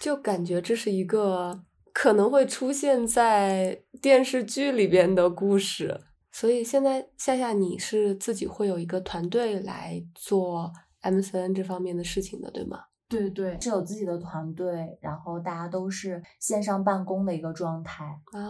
[0.00, 6.02] 就感觉这是一个可能会出现在电视剧里边的故事。
[6.30, 12.84] 所以现在夏夏你是自己会有一个团队来做 MCN 这方面的事情的，对吗？
[13.08, 18.04] 对对，是有自己的团队，然后大家都是线上办公的一个状态。
[18.32, 18.40] 啊，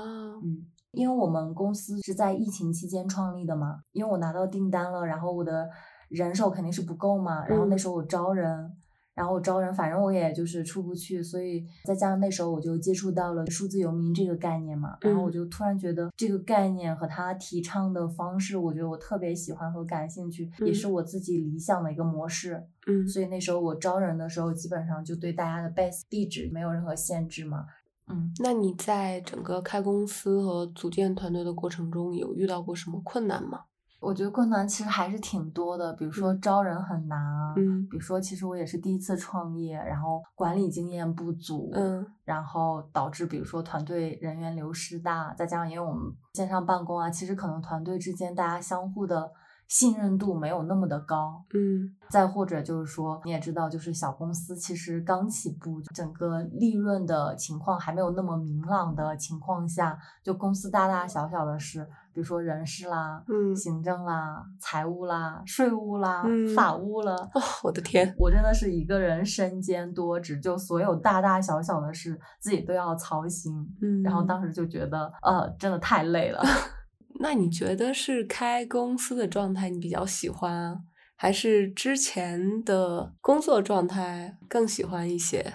[0.43, 5.69] 嗯，因为我们公司是在疫情期间创立的嘛，因为我拿到订单了，然后我的
[6.09, 7.79] 人手肯定是不够嘛，然后那嗯。
[7.79, 8.77] 时候我招人，
[9.15, 22.67] 然后我招人，反正我也就是出不去，所以再加上那时候我就接触到了数字游民这个概念嘛，然后我嗯就突然觉得这个概念和他提倡的方式，我觉得我特别喜欢和感兴趣，也嗯是我自己理想的一个模式。
[22.87, 27.67] 嗯所以那时候我招人的时候，基本上就对大家的 base 地址没有任何限制嘛。
[28.07, 33.61] 嗯，那你在整个开公司和组建团队的过程中，有遇到过什么困难吗？
[34.05, 36.41] 我觉得困难其实还是挺多的，比如说嗯。
[36.41, 37.87] 招人很难啊，嗯。
[37.89, 42.07] 比如说其实我也是第一次创业，然后管理经验不足，嗯。
[42.25, 49.31] 然后导致比如说团队人员流失大，再加上因为我们线上办公啊，其实可能团队之间大家相互的
[49.67, 51.97] 信任度没有那么的高，嗯。
[52.11, 67.15] 再或者就是说，你也知道，就是小公司其实刚起步，整个利润的情况还没有那么明朗的情况下，就公司大大小小的事，比如说人事啦、嗯，行政啦、财务啦、税务啦、嗯法务了。
[67.35, 73.53] 哦，我的天，我真的是一个人身兼多职，就所有大大小小的事自己都要操心。
[73.83, 76.41] 嗯，然后当时就觉得，呃，真的太累了。
[77.21, 80.79] 那你觉得是开公司的状态你比较喜欢啊，
[81.17, 85.55] 还是之前的工作状态更喜欢一些？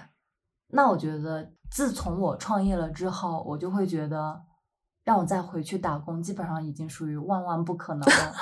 [0.72, 4.40] 那我觉得，自从我创业了之后，我就会觉得，
[5.04, 8.34] 让我再回去打工，基本上已经属于万万不可能了。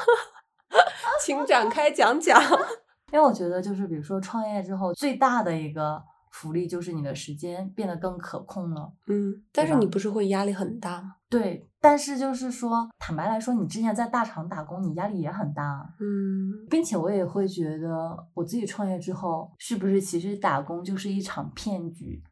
[1.25, 2.41] 请展开讲讲。
[3.13, 8.93] 因为我觉得，就是比如说创业之后，最大的一个福利就是你的时间变得更可控了。
[9.07, 11.15] 嗯，但是你不是会压力很大吗？
[11.31, 15.95] 对，但是就是说，坦白来说，你之前在大厂打工，你压力也很大。
[16.01, 22.23] 嗯并且我也会觉得，我自己创业之后，是不是其实打工就是一场骗局？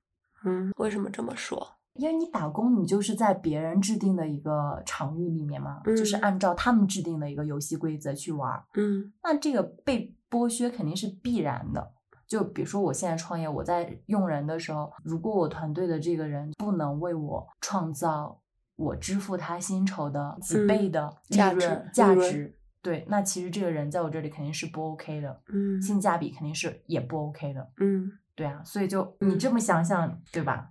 [0.44, 1.75] 嗯，为什么这么说？
[1.98, 8.64] 因为你打工，你就是在别人制定的一个场域里面嘛，就是嗯按照他们制定的一个游戏规则去玩儿。
[8.74, 11.92] 嗯那这个被剥削肯定是必然的。
[12.26, 18.40] 就比如说我现在创业，我在用人的时候，如果我团队的这个人不能为我创造
[18.74, 27.70] 我支付他薪酬的几嗯倍的利价值润价值，对，那其实这个人在我这里肯定是不 OK 的，嗯性价比肯定是也不 OK 的。
[27.78, 30.68] 嗯，对啊，所以就你嗯这么想想，对吧？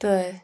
[0.00, 0.40] 对。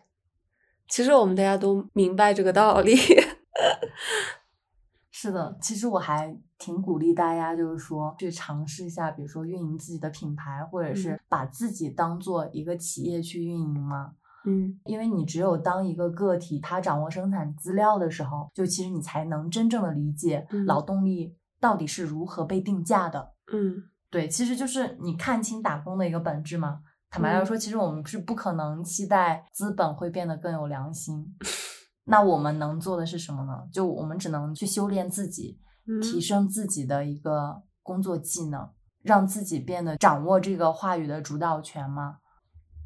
[0.88, 2.95] 其实我们大家都明白这个道理。
[5.11, 14.12] 是的，其实我还挺鼓励大家，就是说去尝试一下，比如说运营自己的品牌，或者是嗯把自己当做一个企业去运营嘛。
[14.45, 23.33] 嗯因为你只有当一个个体，他掌握生产资料的时候，就其实你才能真正的理解嗯劳动力到底是如何被定价的。
[23.53, 26.83] 嗯对，其实就是你看清打工的一个本质嘛。
[27.11, 31.35] 坦白来说，其实我们是不可能期待资本会变得更有良心。
[32.05, 33.66] 那我们能做的是什么呢？
[33.72, 35.59] 就我们只能去修炼自己，
[35.89, 38.68] 嗯提升自己的一个工作技能，
[39.03, 42.18] 让自己变得掌握这个话语的主导权吗。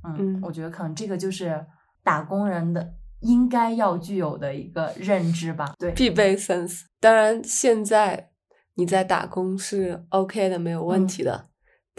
[0.04, 1.66] 嗯，嗯我觉得可能这个就是
[2.02, 5.74] 打工人的应该要具有的一个认知吧。
[5.78, 6.84] 对，必备 sense。
[6.98, 8.30] 当然，现在
[8.74, 11.49] 你在打工是 OK 的，没有问嗯题的。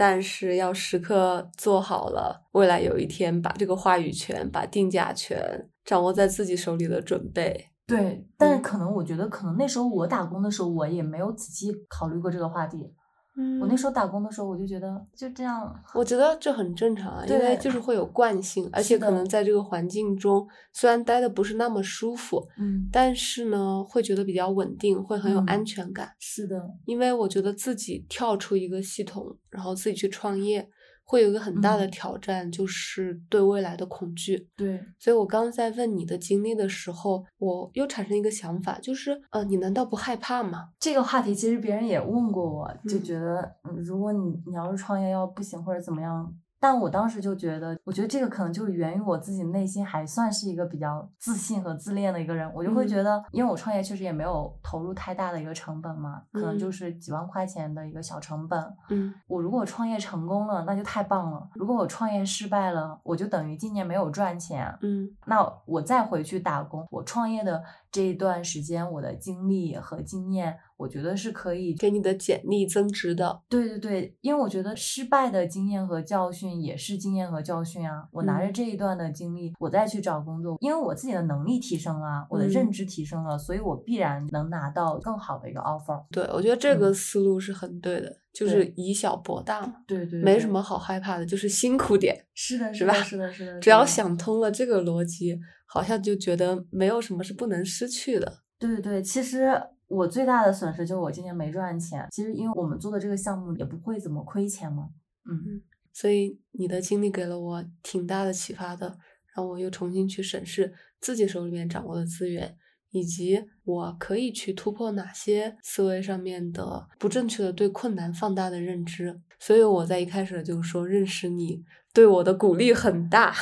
[0.02, 7.68] 但是要时刻做好了，未来有一天把这个话语权、把定价权掌握在自己手里的准备。
[7.86, 12.92] 对，但是嗯可能我觉得，可能那时候我打工的时候，我也没有仔细考虑过这个话题。
[13.38, 26.12] 嗯，我那时候打工的时候，我就觉得就这样，我觉得这很正常啊，因为就是会有惯性，而且可能在这个环境中，虽然待的不是那么舒服，嗯，但是呢，会觉得比较稳定，会很有嗯安全感。
[26.20, 30.70] 是的，因为我觉得自己跳出一个系统，然后自己去创业，
[31.12, 34.48] 会有一个很大的嗯挑战，就是对未来的恐惧。
[34.56, 40.70] 对，所以我刚刚在问你的经历的时候，我又产生一个想法，就是，呃，你难道不害怕吗？
[40.80, 52.88] 这个话题其实别人也问过我，就嗯觉得，嗯，如果你你要是创业要不行或者怎么样，但我当时就觉得，我觉得这个可能就源于我自己内心还算是一个比较自信和自恋的一个人，我就会嗯。
[52.88, 56.72] 觉得，因为我创业确实也没有投入太大的一个成本嘛，可能就嗯。
[56.72, 58.64] 是几万块钱的一个小成本。
[58.90, 59.12] 嗯。
[59.26, 64.78] 我如果创业成功了，那就太棒了；如果我创业失败了，我就等于今年没有赚钱。
[64.82, 65.10] 嗯。
[65.26, 73.42] 那我再回去打工，我创业的这一段时间，我的经历和经验，我觉得是可以给你的简历增值的。
[73.48, 78.08] 对对对，因为我觉得失败的经验和教训也是经验和教训啊。
[78.12, 86.04] 我拿着嗯这一段的经历，我再去找工作，因为我自己的能力提升了，我的认嗯知提升了，所以我必然能拿到更好的一个 offer。
[86.12, 92.26] 对，我觉得这个嗯思路是很对的，就是以小博大嘛，对对对没什么好害怕的，就是辛苦点。
[92.34, 93.60] 是的， 是吧是的，是的，是的。
[93.60, 98.40] 只要想通了这个逻辑，好像就觉得没有什么是不能失去的。
[98.60, 99.52] 对对对，其实
[99.92, 102.08] 我最大的损失就是我今年没赚钱。
[102.12, 104.90] 其实因为我们做的这个项目也不会怎么亏钱嘛。
[105.30, 105.62] 嗯
[105.94, 108.98] 所以你的经历给了我挺大的启发的，
[109.36, 112.58] 让我又重新去审视自己手里面掌握的资源，
[112.92, 119.22] 以及我可以去突破哪些思维上面的不正确的对困难放大的认知。
[119.38, 123.36] 所以我在一开始就说，认识你对我的鼓励很大。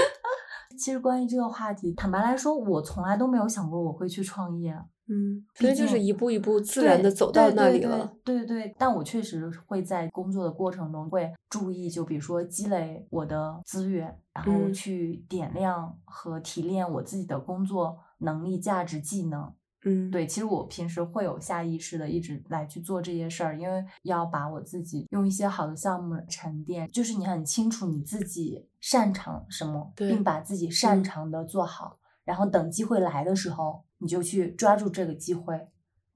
[0.78, 4.74] 其实关于这个话题，坦白来说，我从来都没有想过我会去创业。
[5.12, 8.16] 嗯，毕所以就是一步一步自然的走到那里了。
[8.24, 8.46] 对对。
[8.46, 14.72] 对，但我确实会在工作的过程中会注意，就比如说积累我的资源，然后嗯。
[14.72, 19.52] 去点亮和提炼我自己的工作能力、价值、技能。
[19.84, 31.02] 嗯，对，其实我平时会有下意识的一直来去做这些事儿，因为要把我自己用一些好的项目沉淀，就是你很清楚你自己擅长什么，并把自己擅嗯。
[31.02, 35.54] 长的做好，然后等机会来的时候，你就去抓住这个机会，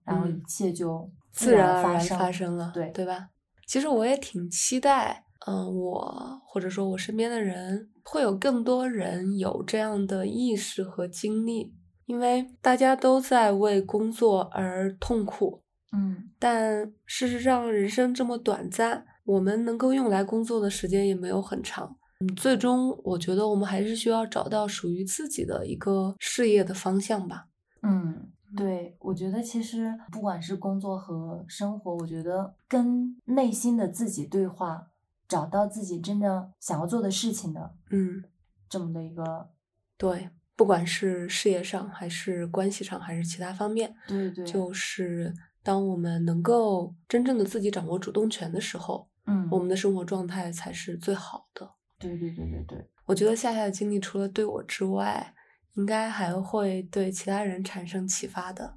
[0.04, 2.18] 然后一嗯切就自然然而然生。
[2.18, 3.28] 发生了，对对吧？
[3.66, 11.74] 其实我也挺期待，嗯、我或者说我身边的人，会有更多人有这样的意识和经历，
[12.06, 15.62] 因为大家都在为工作而痛苦，
[15.92, 21.96] 嗯，但事实上人生这么短暂，我们能够用来工作的时间也没有很长。
[22.20, 27.46] 嗯，最终我觉得我们还是需要找到属于自己的一个事业的方向吧。
[27.84, 34.88] 嗯，对，我觉得其实不管是工作和生活，我觉得跟内心的自己对话，
[35.28, 38.24] 找到自己真正想要做的事情的嗯，
[38.68, 39.50] 这么的一个，
[39.98, 44.72] 对，不管是事业上，还是关系上，还是其他方面，对对，就。
[44.72, 49.58] 是当我们能够真正的自己掌握主动权的时候，嗯，我。
[49.58, 51.66] 们的生活状态才是最好的。
[51.98, 55.34] 对对对对对，我觉得夏夏的经历除了对我之外，
[55.76, 58.74] 应该还会对其他人产生启发的，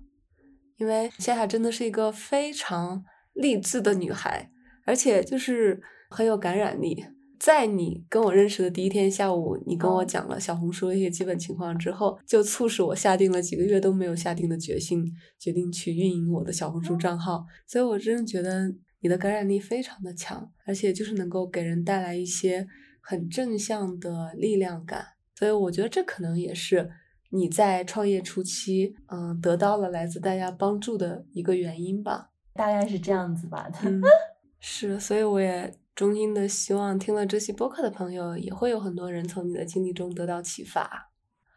[0.77, 4.49] 因为夏夏真的是一个非常励志的女孩，
[4.85, 7.05] 而且就是很有感染力。
[7.39, 15.05] 在你跟我认识的第一天下午，你跟我哦讲了小红书的一些基本情况之后，就促使我下定了几个月都没有下定的决心，
[15.39, 17.45] 决定去运营我的小红书账号。
[17.67, 22.67] 所以我真的觉得你的感染力非常的强，而且就是能够给人带来一些
[23.01, 25.16] 很正向的力量感。
[25.37, 26.89] 所以我觉得这可能也是
[27.29, 32.31] 你在创业初期，嗯，得到了来自大家帮助的一个原因吧。
[32.55, 33.69] 大概是这样子吧。
[33.83, 34.01] 嗯，
[34.59, 41.11] 是，所以我也衷心的希望听了这期播客的朋友，也会有很多人从你的经历中得到启发。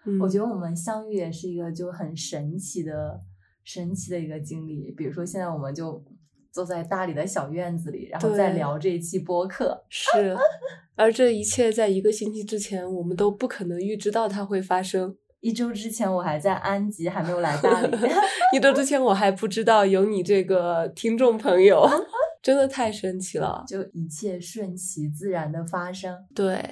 [0.05, 3.23] 嗯，我觉得我们相遇也是一个就很神奇的、
[3.65, 4.91] 神奇的一个经历。
[4.93, 6.05] 比如说，现在我们就
[6.53, 9.83] 坐在大理的小院子里，然后再聊这一期播客。
[9.89, 10.37] 是，
[10.97, 15.17] 而这一切在一个星期之前，我们都不可能预知到它会发生。
[15.41, 17.97] 一周之前我还在安吉，还没有来大理。
[18.55, 21.89] 一周之前我还不知道有你这个听众朋友，
[22.43, 23.65] 真的太神奇了。
[23.67, 26.15] 就一切顺其自然的发生。
[26.35, 26.63] 对，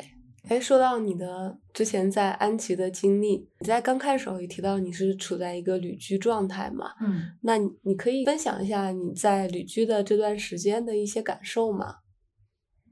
[0.49, 6.93] 哎，说到你的之前在安琪的经历，你在刚开始也提到你是处在一个旅居状态嘛？
[7.03, 11.97] 嗯，那你你可以分享一下你在旅居的这段时间的一些感受吗？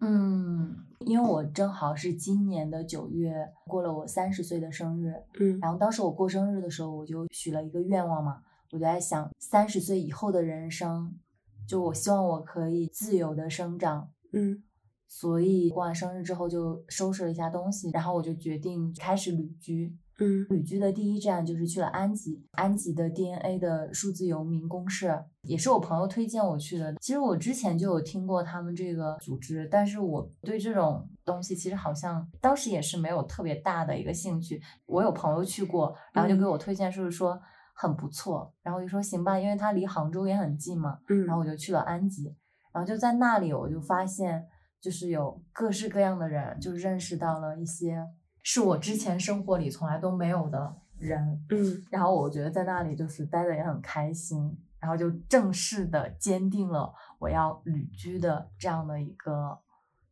[0.03, 0.77] 嗯，
[1.07, 3.33] 因为我正好是今年的九月
[3.67, 11.19] 过了我三十岁的生日，嗯然后当时我过生日的时候，我就许了一个愿望嘛，我就在想三十岁以后的人生
[11.67, 14.63] 就我希望我可以自由的生长，嗯
[15.09, 19.97] 所以过完生日之后就收拾了一下东西，然后我就决定开始旅居。
[20.19, 26.95] 嗯旅居的第一站就是去了安吉，安吉的 DNA 的数字游民公社也是我朋友推荐我去的。
[27.03, 34.59] 其实我之前就有听过他们这个组织，但是我对这种东西其实好像当时也是没有特别大的一个兴趣。
[34.87, 37.39] 我有朋友去过，然后就给我推荐，就是说
[37.75, 42.35] 很不错，然后我就说行吧，因为它离杭州也很近嘛，嗯，然后我就去了安吉，
[42.73, 44.47] 然后就在那里我就发现，
[44.81, 48.07] 就是有各式各样的人，就认识到了一些
[48.43, 59.59] 是我之前生活里从来都没有的人，嗯然后我觉得在那里就是待的也很开心，然后就正式的坚定了我要旅居的这样的一个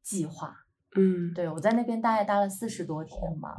[0.03, 0.57] 计划。
[0.97, 3.57] 嗯对我在那边大概待了四十多天吧，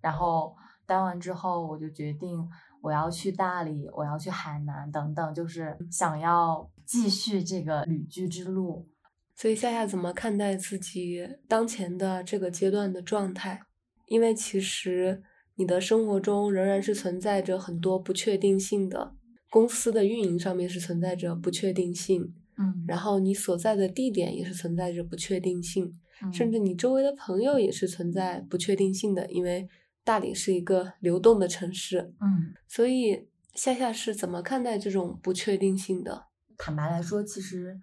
[0.00, 2.48] 然后待完之后我就决定
[2.80, 8.88] 我要去大理，我要去海南等等，就是想要继续这个旅居之路。
[9.36, 13.60] 所以夏夏怎么看待自己当前的这个阶段的状态？
[14.06, 15.22] 因为其实
[15.56, 19.14] 你的生活中仍然是存在着很多不确定性的，
[19.50, 25.92] 公司的运营上面是存在着不确定性，嗯然后你所在的地点也是存在着不确定性，
[26.32, 29.68] 甚嗯至你周围的朋友也是存在不确定性的，因为
[30.04, 36.26] 大理是一个流动的城市，嗯，所以夏夏是怎么看待这种不确定性的？
[36.56, 37.78] 坦白来说，其实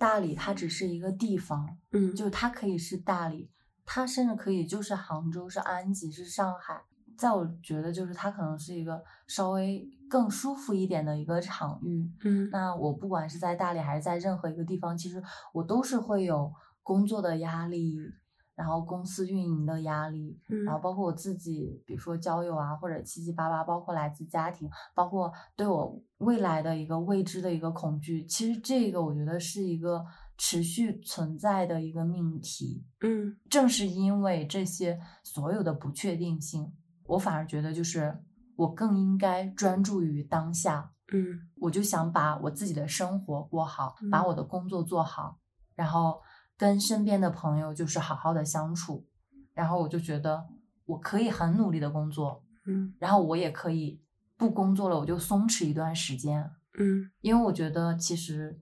[0.00, 3.50] 大理它只是一个地方，嗯，就它可以是大理，
[3.84, 6.82] 它甚至可以就是杭州、是安吉、是上海。
[7.18, 12.10] 在我觉得，就是它可能是一个稍微更舒服一点的一个场域。
[12.24, 15.22] 嗯那我不管是在大理还是在任何一个地方，其实
[15.52, 16.50] 我都是会有
[16.82, 17.94] 工作的压力，
[18.60, 30.04] 然后公司运营的压力，嗯然后包括我自己，比如说交友啊，或者七七八八，包括来自家庭，包括对我未来的一个未知的一个恐惧，其实这个我觉得是一个
[30.36, 32.84] 持续存在的一个命题。
[33.00, 33.34] 嗯。
[33.48, 36.70] 正是因为这些所有的不确定性，
[37.04, 38.22] 我反而觉得就是
[38.56, 41.48] 我更应该专注于当下，嗯。
[41.60, 44.26] 我就想把我自己的生活过好，把嗯。
[44.26, 45.38] 我的工作做好，
[45.74, 46.20] 然后
[46.60, 49.06] 跟身边的朋友就是好好的相处，
[49.54, 50.46] 然后我就觉得
[50.84, 52.92] 我可以很努力的工作，嗯。
[52.98, 53.98] 然后我也可以
[54.36, 57.10] 不工作了，我就松弛一段时间，嗯。
[57.22, 58.60] 因为我觉得其实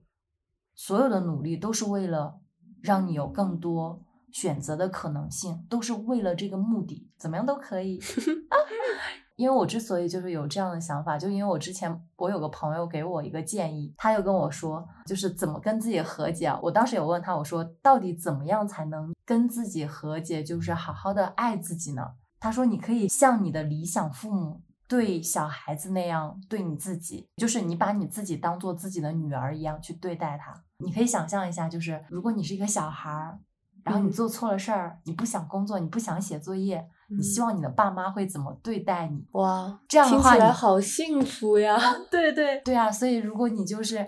[0.73, 2.39] 所有的努力都是为了
[2.81, 7.99] 让你有更多选择的可能性，都是为了这个目的，怎么样都可以。
[9.39, 16.59] 因为我之所以就是有这样的想法，就因为我之前我有个朋友给我一个建议，他又跟我说，就是怎么跟自己和解啊。
[16.61, 22.15] 我当时有问他，我说到底怎么样才能跟自己和解，就是好好的爱自己呢？
[22.37, 30.53] 他说你可以像你的理想父母对小孩子那样对你自己，就是你把你自己当做自己的女儿一样去对待她。
[30.79, 33.39] 你可以想象一下，就是如果你是一个小孩儿，
[33.85, 39.25] 然后你嗯做错了事儿，你不想工作，你不想写作业，你希嗯望你的爸妈会怎么对待你？
[39.31, 41.77] 哇，这样的听话听起来好幸福呀！
[42.11, 44.07] 对对对啊，所以如果你就是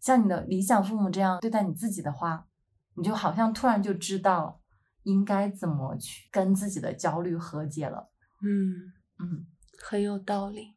[0.00, 2.46] 像你的理想父母这样对待你自己的话，
[2.96, 4.60] 你就好像突然就知道
[5.02, 8.10] 应该怎么去跟自己的焦虑和解了。
[8.42, 9.46] 嗯，嗯，
[9.84, 10.76] 很有道理。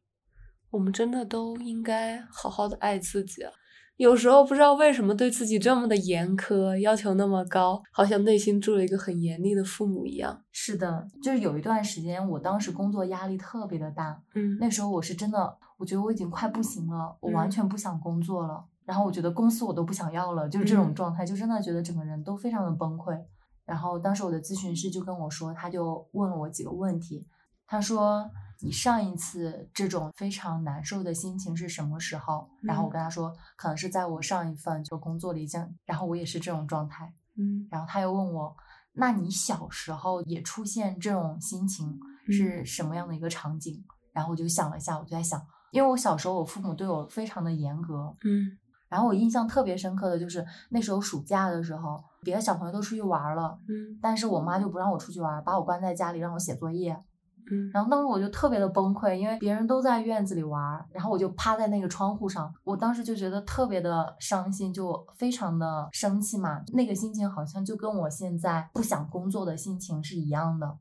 [0.72, 3.52] 我们真的都应该好好的爱自己啊。
[3.98, 10.42] 有时候不知道为什么对自己这么的严苛，要求那么高，好像内心住了一个很严厉的父母一样。
[10.52, 18.66] 是的，就是有一段时间，我当时工作压力特别的大，嗯那时候我是真的，我觉得我已经快不行了，我完嗯全不想工作了。
[18.84, 23.16] 然后我觉得公司我都不想要了，就是这种嗯状态，就真的觉得整个人都非常的崩溃。
[23.64, 27.26] 然后当时我的咨询师就跟我说，他就问了我几个问题，
[27.72, 32.50] 他说你上一次这种非常难受的心情是什么时候？
[32.62, 37.14] 然后我嗯跟他说，可能是在我上一份就工作里这样，然后我也是这种状态。
[37.38, 38.54] 嗯然后他又问我，
[38.92, 41.98] 那你小时候也出现这种心情
[42.28, 43.82] 是什么样的一个场景？
[44.12, 45.42] 然后我就想了一下，我就在想，
[45.72, 48.52] 因为我小时候我父母对我非常的严格，嗯
[48.90, 57.02] 然后我印象特别深刻的就是那时候暑假的时候，别的小朋友都出去玩了，嗯但是我妈就不让我出去玩，把我关在家里让我写作业。
[57.74, 66.62] 然后当时我就特别的崩溃，因为别人都在院子里玩，然后我就趴在那个窗户上，我当时就觉得特别的伤心，就非常的生气嘛。
[66.74, 70.78] 那个心情好像就跟我现在不想工作的心情是一样的。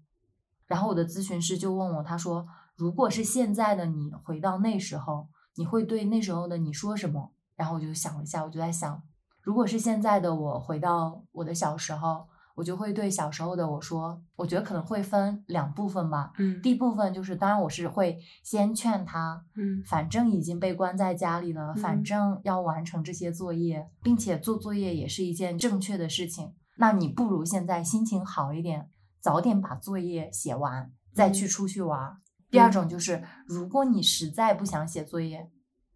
[0.66, 2.46] 然后我的咨询师就问我，他说
[2.76, 9.02] ：“如果是现在的你回到那时候，你会对那时候的你说什么？”然后我就想了一下，我就在想，
[9.42, 16.32] 如果是现在的我回到我的小时候，我就会对小时候的我说，我觉得可能会分两部分吧。
[16.38, 26.52] 嗯第一部分就是，当然我是会先劝他，嗯反正已经被关在家里了，反嗯正要完成这些作业，并且做作业也是一件正确的事情。
[26.76, 28.88] 那你不如现在心情好一点，
[29.20, 32.16] 早点把作业写完，再去嗯出去玩儿。
[32.50, 35.48] 第二嗯种就是，如果你实在不想写作业，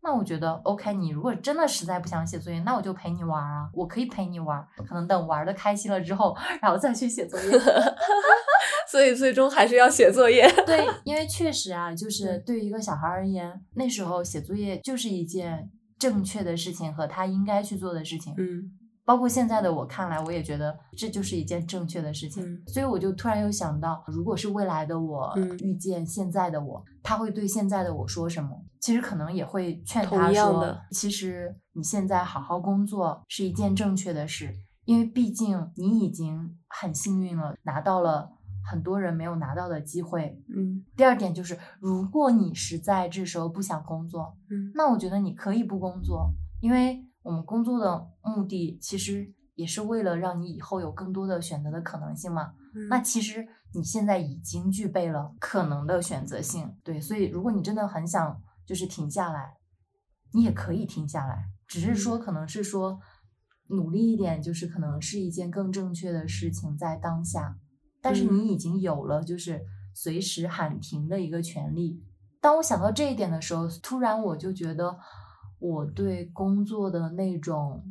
[0.05, 0.92] 那我觉得 OK。
[0.92, 4.68] 你如果真的实在不想写作业，那我就陪你玩儿啊，我可以陪你玩儿。
[4.86, 7.50] 可能等玩的开心了之后，然后再去写作业。
[8.86, 10.46] 所以最终还是要写作业。
[10.66, 18.34] 对，因为确实啊，就是嗯对于一个小孩而言，那时候写作业就是一件正确的事情和他应该去做的事情。
[18.36, 18.70] 嗯
[19.07, 22.42] 包括现在的我看来，我也觉得这就是一件正确的事情。
[22.42, 28.64] 嗯所以我就突然又想到，如果是未来的我嗯遇见现在的我，他会对现在的我说什么？
[28.85, 34.55] 其实可能也会劝他说的，其实你现在好好工作是一件正确的事，
[34.85, 38.30] 因为毕竟你已经很幸运了，拿到了
[38.62, 40.39] 很多人没有拿到的机会。
[40.55, 46.30] 嗯第二点就是，如果你实在这时候不想工作，嗯那我觉得你可以不工作，
[46.61, 52.53] 因为我们工作的目的其实也是为了让你以后有更多的选择的可能性嘛。
[52.74, 59.57] 嗯那其实你现在已经具备了可能的选择性，对，所以如果你真的很想就是停下来，
[60.33, 62.99] 你也可以停下来，只是说可能是说
[63.69, 67.59] 努力一点，就是可能是一件更正确的事情在当下，
[68.01, 72.03] 但是嗯你已经有了就是随时喊停的一个权利。
[72.41, 74.99] 当我想到这一点的时候，突然我就觉得
[75.59, 77.83] 我对工作的那种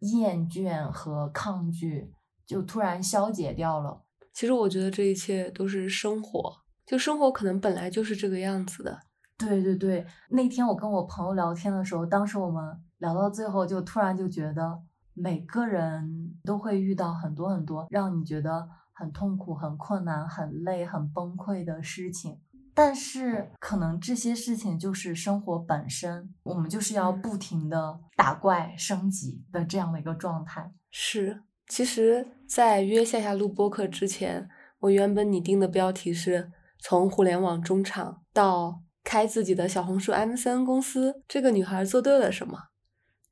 [0.00, 2.12] 厌倦和抗拒
[2.44, 4.02] 就突然消解掉了。
[4.34, 9.00] 其实我觉得这一切都是生活，就生活可能本来就是这个样子的。
[9.38, 14.80] 对对对，那天我跟我朋友聊天的时候，当时我们聊到最后，就突然就觉得
[15.14, 22.38] 每个人都会遇到很多很多让你觉得很痛苦、很困难、很累、很崩溃的事情。
[22.74, 30.72] 但是可能这些事情就是生活本身，我们就是要嗯不停的打怪升级的这样的一个状态。
[30.90, 42.58] 是，其实，在约夏夏录播客之前，我原本拟定的标题是从互联网中场到开自己的小红书 MCN 公司，这个女孩做对了什么？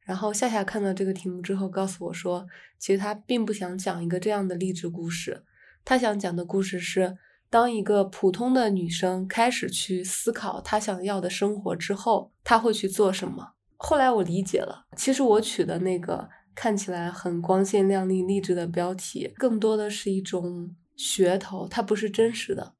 [0.02, 2.46] 然后夏夏看到这个题目之后，告诉我说，
[2.78, 5.44] 其实她并不想讲一个这样的励志故事，
[5.84, 7.16] 她想讲的故事是，
[7.48, 13.52] 当一个普通的女生开始去思考她想要的生活之后，她会去做什么。
[13.76, 22.74] 后来我理解了，其实我取的那个看起来很光鲜亮丽、励志的标题，更多的是一种噱头，它不是真实的。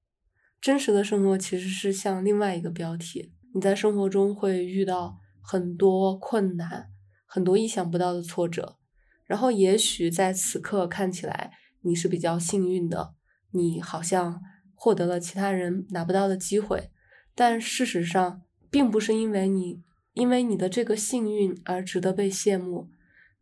[0.61, 6.91] 真实的生活其实是像另外一个标题，你在生活中会遇到很多困难，
[7.25, 8.77] 很多意想不到的挫折，
[9.27, 13.15] 然后也许在此刻看起来你是比较幸运的，
[13.53, 14.43] 你好像
[14.75, 16.91] 获得了其他人拿不到的机会，
[17.35, 19.83] 但事实上并不是因为你
[20.13, 22.91] 因为你的这个幸运而值得被羡慕，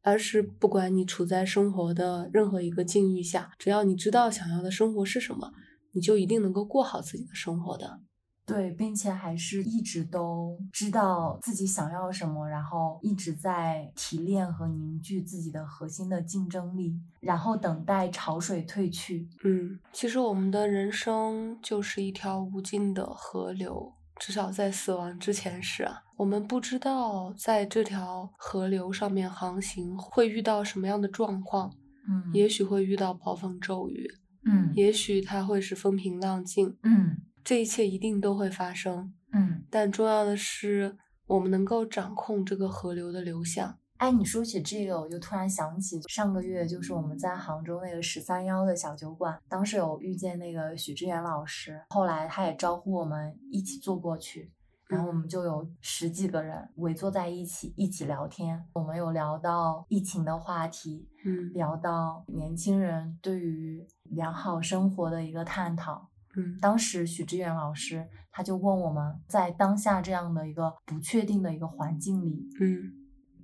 [0.02, 5.52] 而是不管你处在生活的任何一个境遇下，只要你知道想要的生活是什么，
[5.98, 7.98] 你就一定能够过好自己的生活的。
[8.46, 19.28] 对，并且还是一直都知道自己想要什么，然后一直在提炼和凝聚自己的核心的竞争力，然后等待潮水退去。
[19.44, 26.04] 嗯，其实我们的人生就是一条无尽的河流，至少在死亡之前是啊。
[26.16, 31.70] 我们不知道在这条河流上面航行会遇到什么样的状况，
[32.08, 34.10] 嗯，也许会遇到暴风骤雨，
[34.44, 39.12] 嗯也许它会是风平浪静，嗯这一切一定都会发生。
[39.32, 39.64] 嗯。
[39.70, 43.78] 但重要的是，我们能够掌控这个河流的流向。
[43.98, 54.52] 哎，你说起这个，我就突然想起上个月就是我们在杭州那个十三幺的小酒馆，当时有遇见那个许知远老师，后来他也招呼我们一起坐过去，
[54.86, 66.08] 然后我们就有十几个人围坐在一起一起聊天，我们有聊到疫情的话题，嗯聊到年轻人对于良好生活的一个探讨。
[66.36, 72.92] 嗯当时许志远老师他就问我们，在当下这样的一个不确定的一个环境里，嗯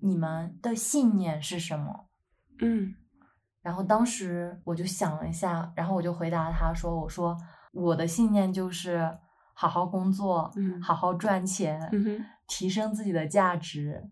[0.00, 2.08] 你们的信念是什么？
[2.60, 2.94] 嗯
[3.62, 7.36] 然后当时我就想了一下，然后我就回答他说：“我说
[7.72, 9.18] 我的信念就是
[9.54, 14.10] 好好工作，嗯好好赚钱，嗯哼提升自己的价值，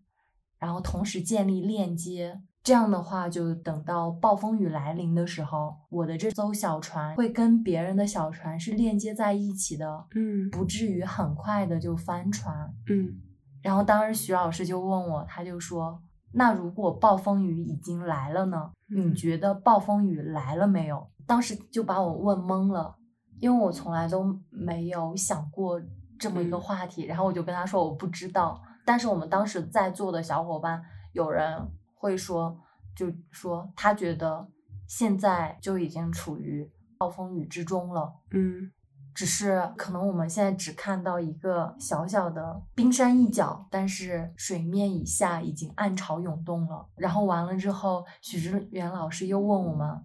[0.58, 2.40] 然后同时建立链接。
[2.62, 13.20] 这样的话，就等到暴风雨来临的时候，我的这艘小船会跟别人的小船是链接在一起的，嗯不至于很快的就翻船。”嗯
[13.62, 16.02] 然后当时徐老师就问我，他就说
[16.34, 18.70] ：“那如果暴风雨已经来了呢？
[18.88, 21.08] 你嗯觉得暴风雨来了没有？
[21.26, 22.96] 当时就把我问懵了，
[23.38, 25.80] 因为我从来都没有想过
[26.18, 27.04] 这么一个嗯话题。
[27.04, 30.82] 然后我就跟他说我不知道，但是我们当时在座的小伙伴
[31.12, 31.56] 有人
[32.02, 32.58] 会说，
[32.96, 34.48] 就说他觉得
[34.88, 38.12] 现在就已经处于暴风雨之中了。
[38.32, 38.72] 嗯
[39.14, 46.88] 只是可能我们现在只看到一个小小的冰山一角，但是水面以下已经暗潮涌动了。
[46.96, 50.02] 然后完了之后，许志远老师又问我们：“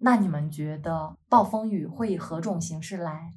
[0.00, 3.34] 那你们觉得暴风雨会以何种形式来？”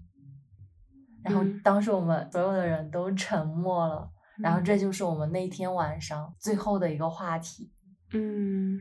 [1.22, 4.10] 然后嗯当时我们所有的人都沉默了。
[4.38, 7.73] 然后嗯这就是我们那天晚上最后的一个话题。
[8.14, 8.80] 嗯，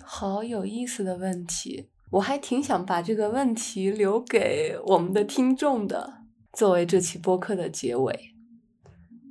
[0.00, 8.30] 好有意思的问题，我还挺想把这个问题留给我们的听众的，作为这期播客的结尾。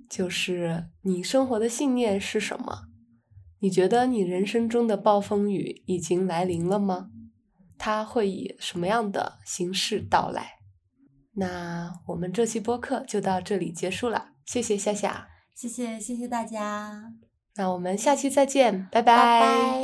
[0.09, 2.87] 就是你生活的信念是什么？
[3.59, 7.11] 你觉得你人生中的暴风雨已经来临了吗？
[7.77, 10.59] 它会以什么样的形式到来？
[11.35, 17.13] 那我们这期播客就到这里结束了，谢谢夏夏，谢谢，谢谢大家，
[17.55, 19.81] 那我们下期再见，拜拜。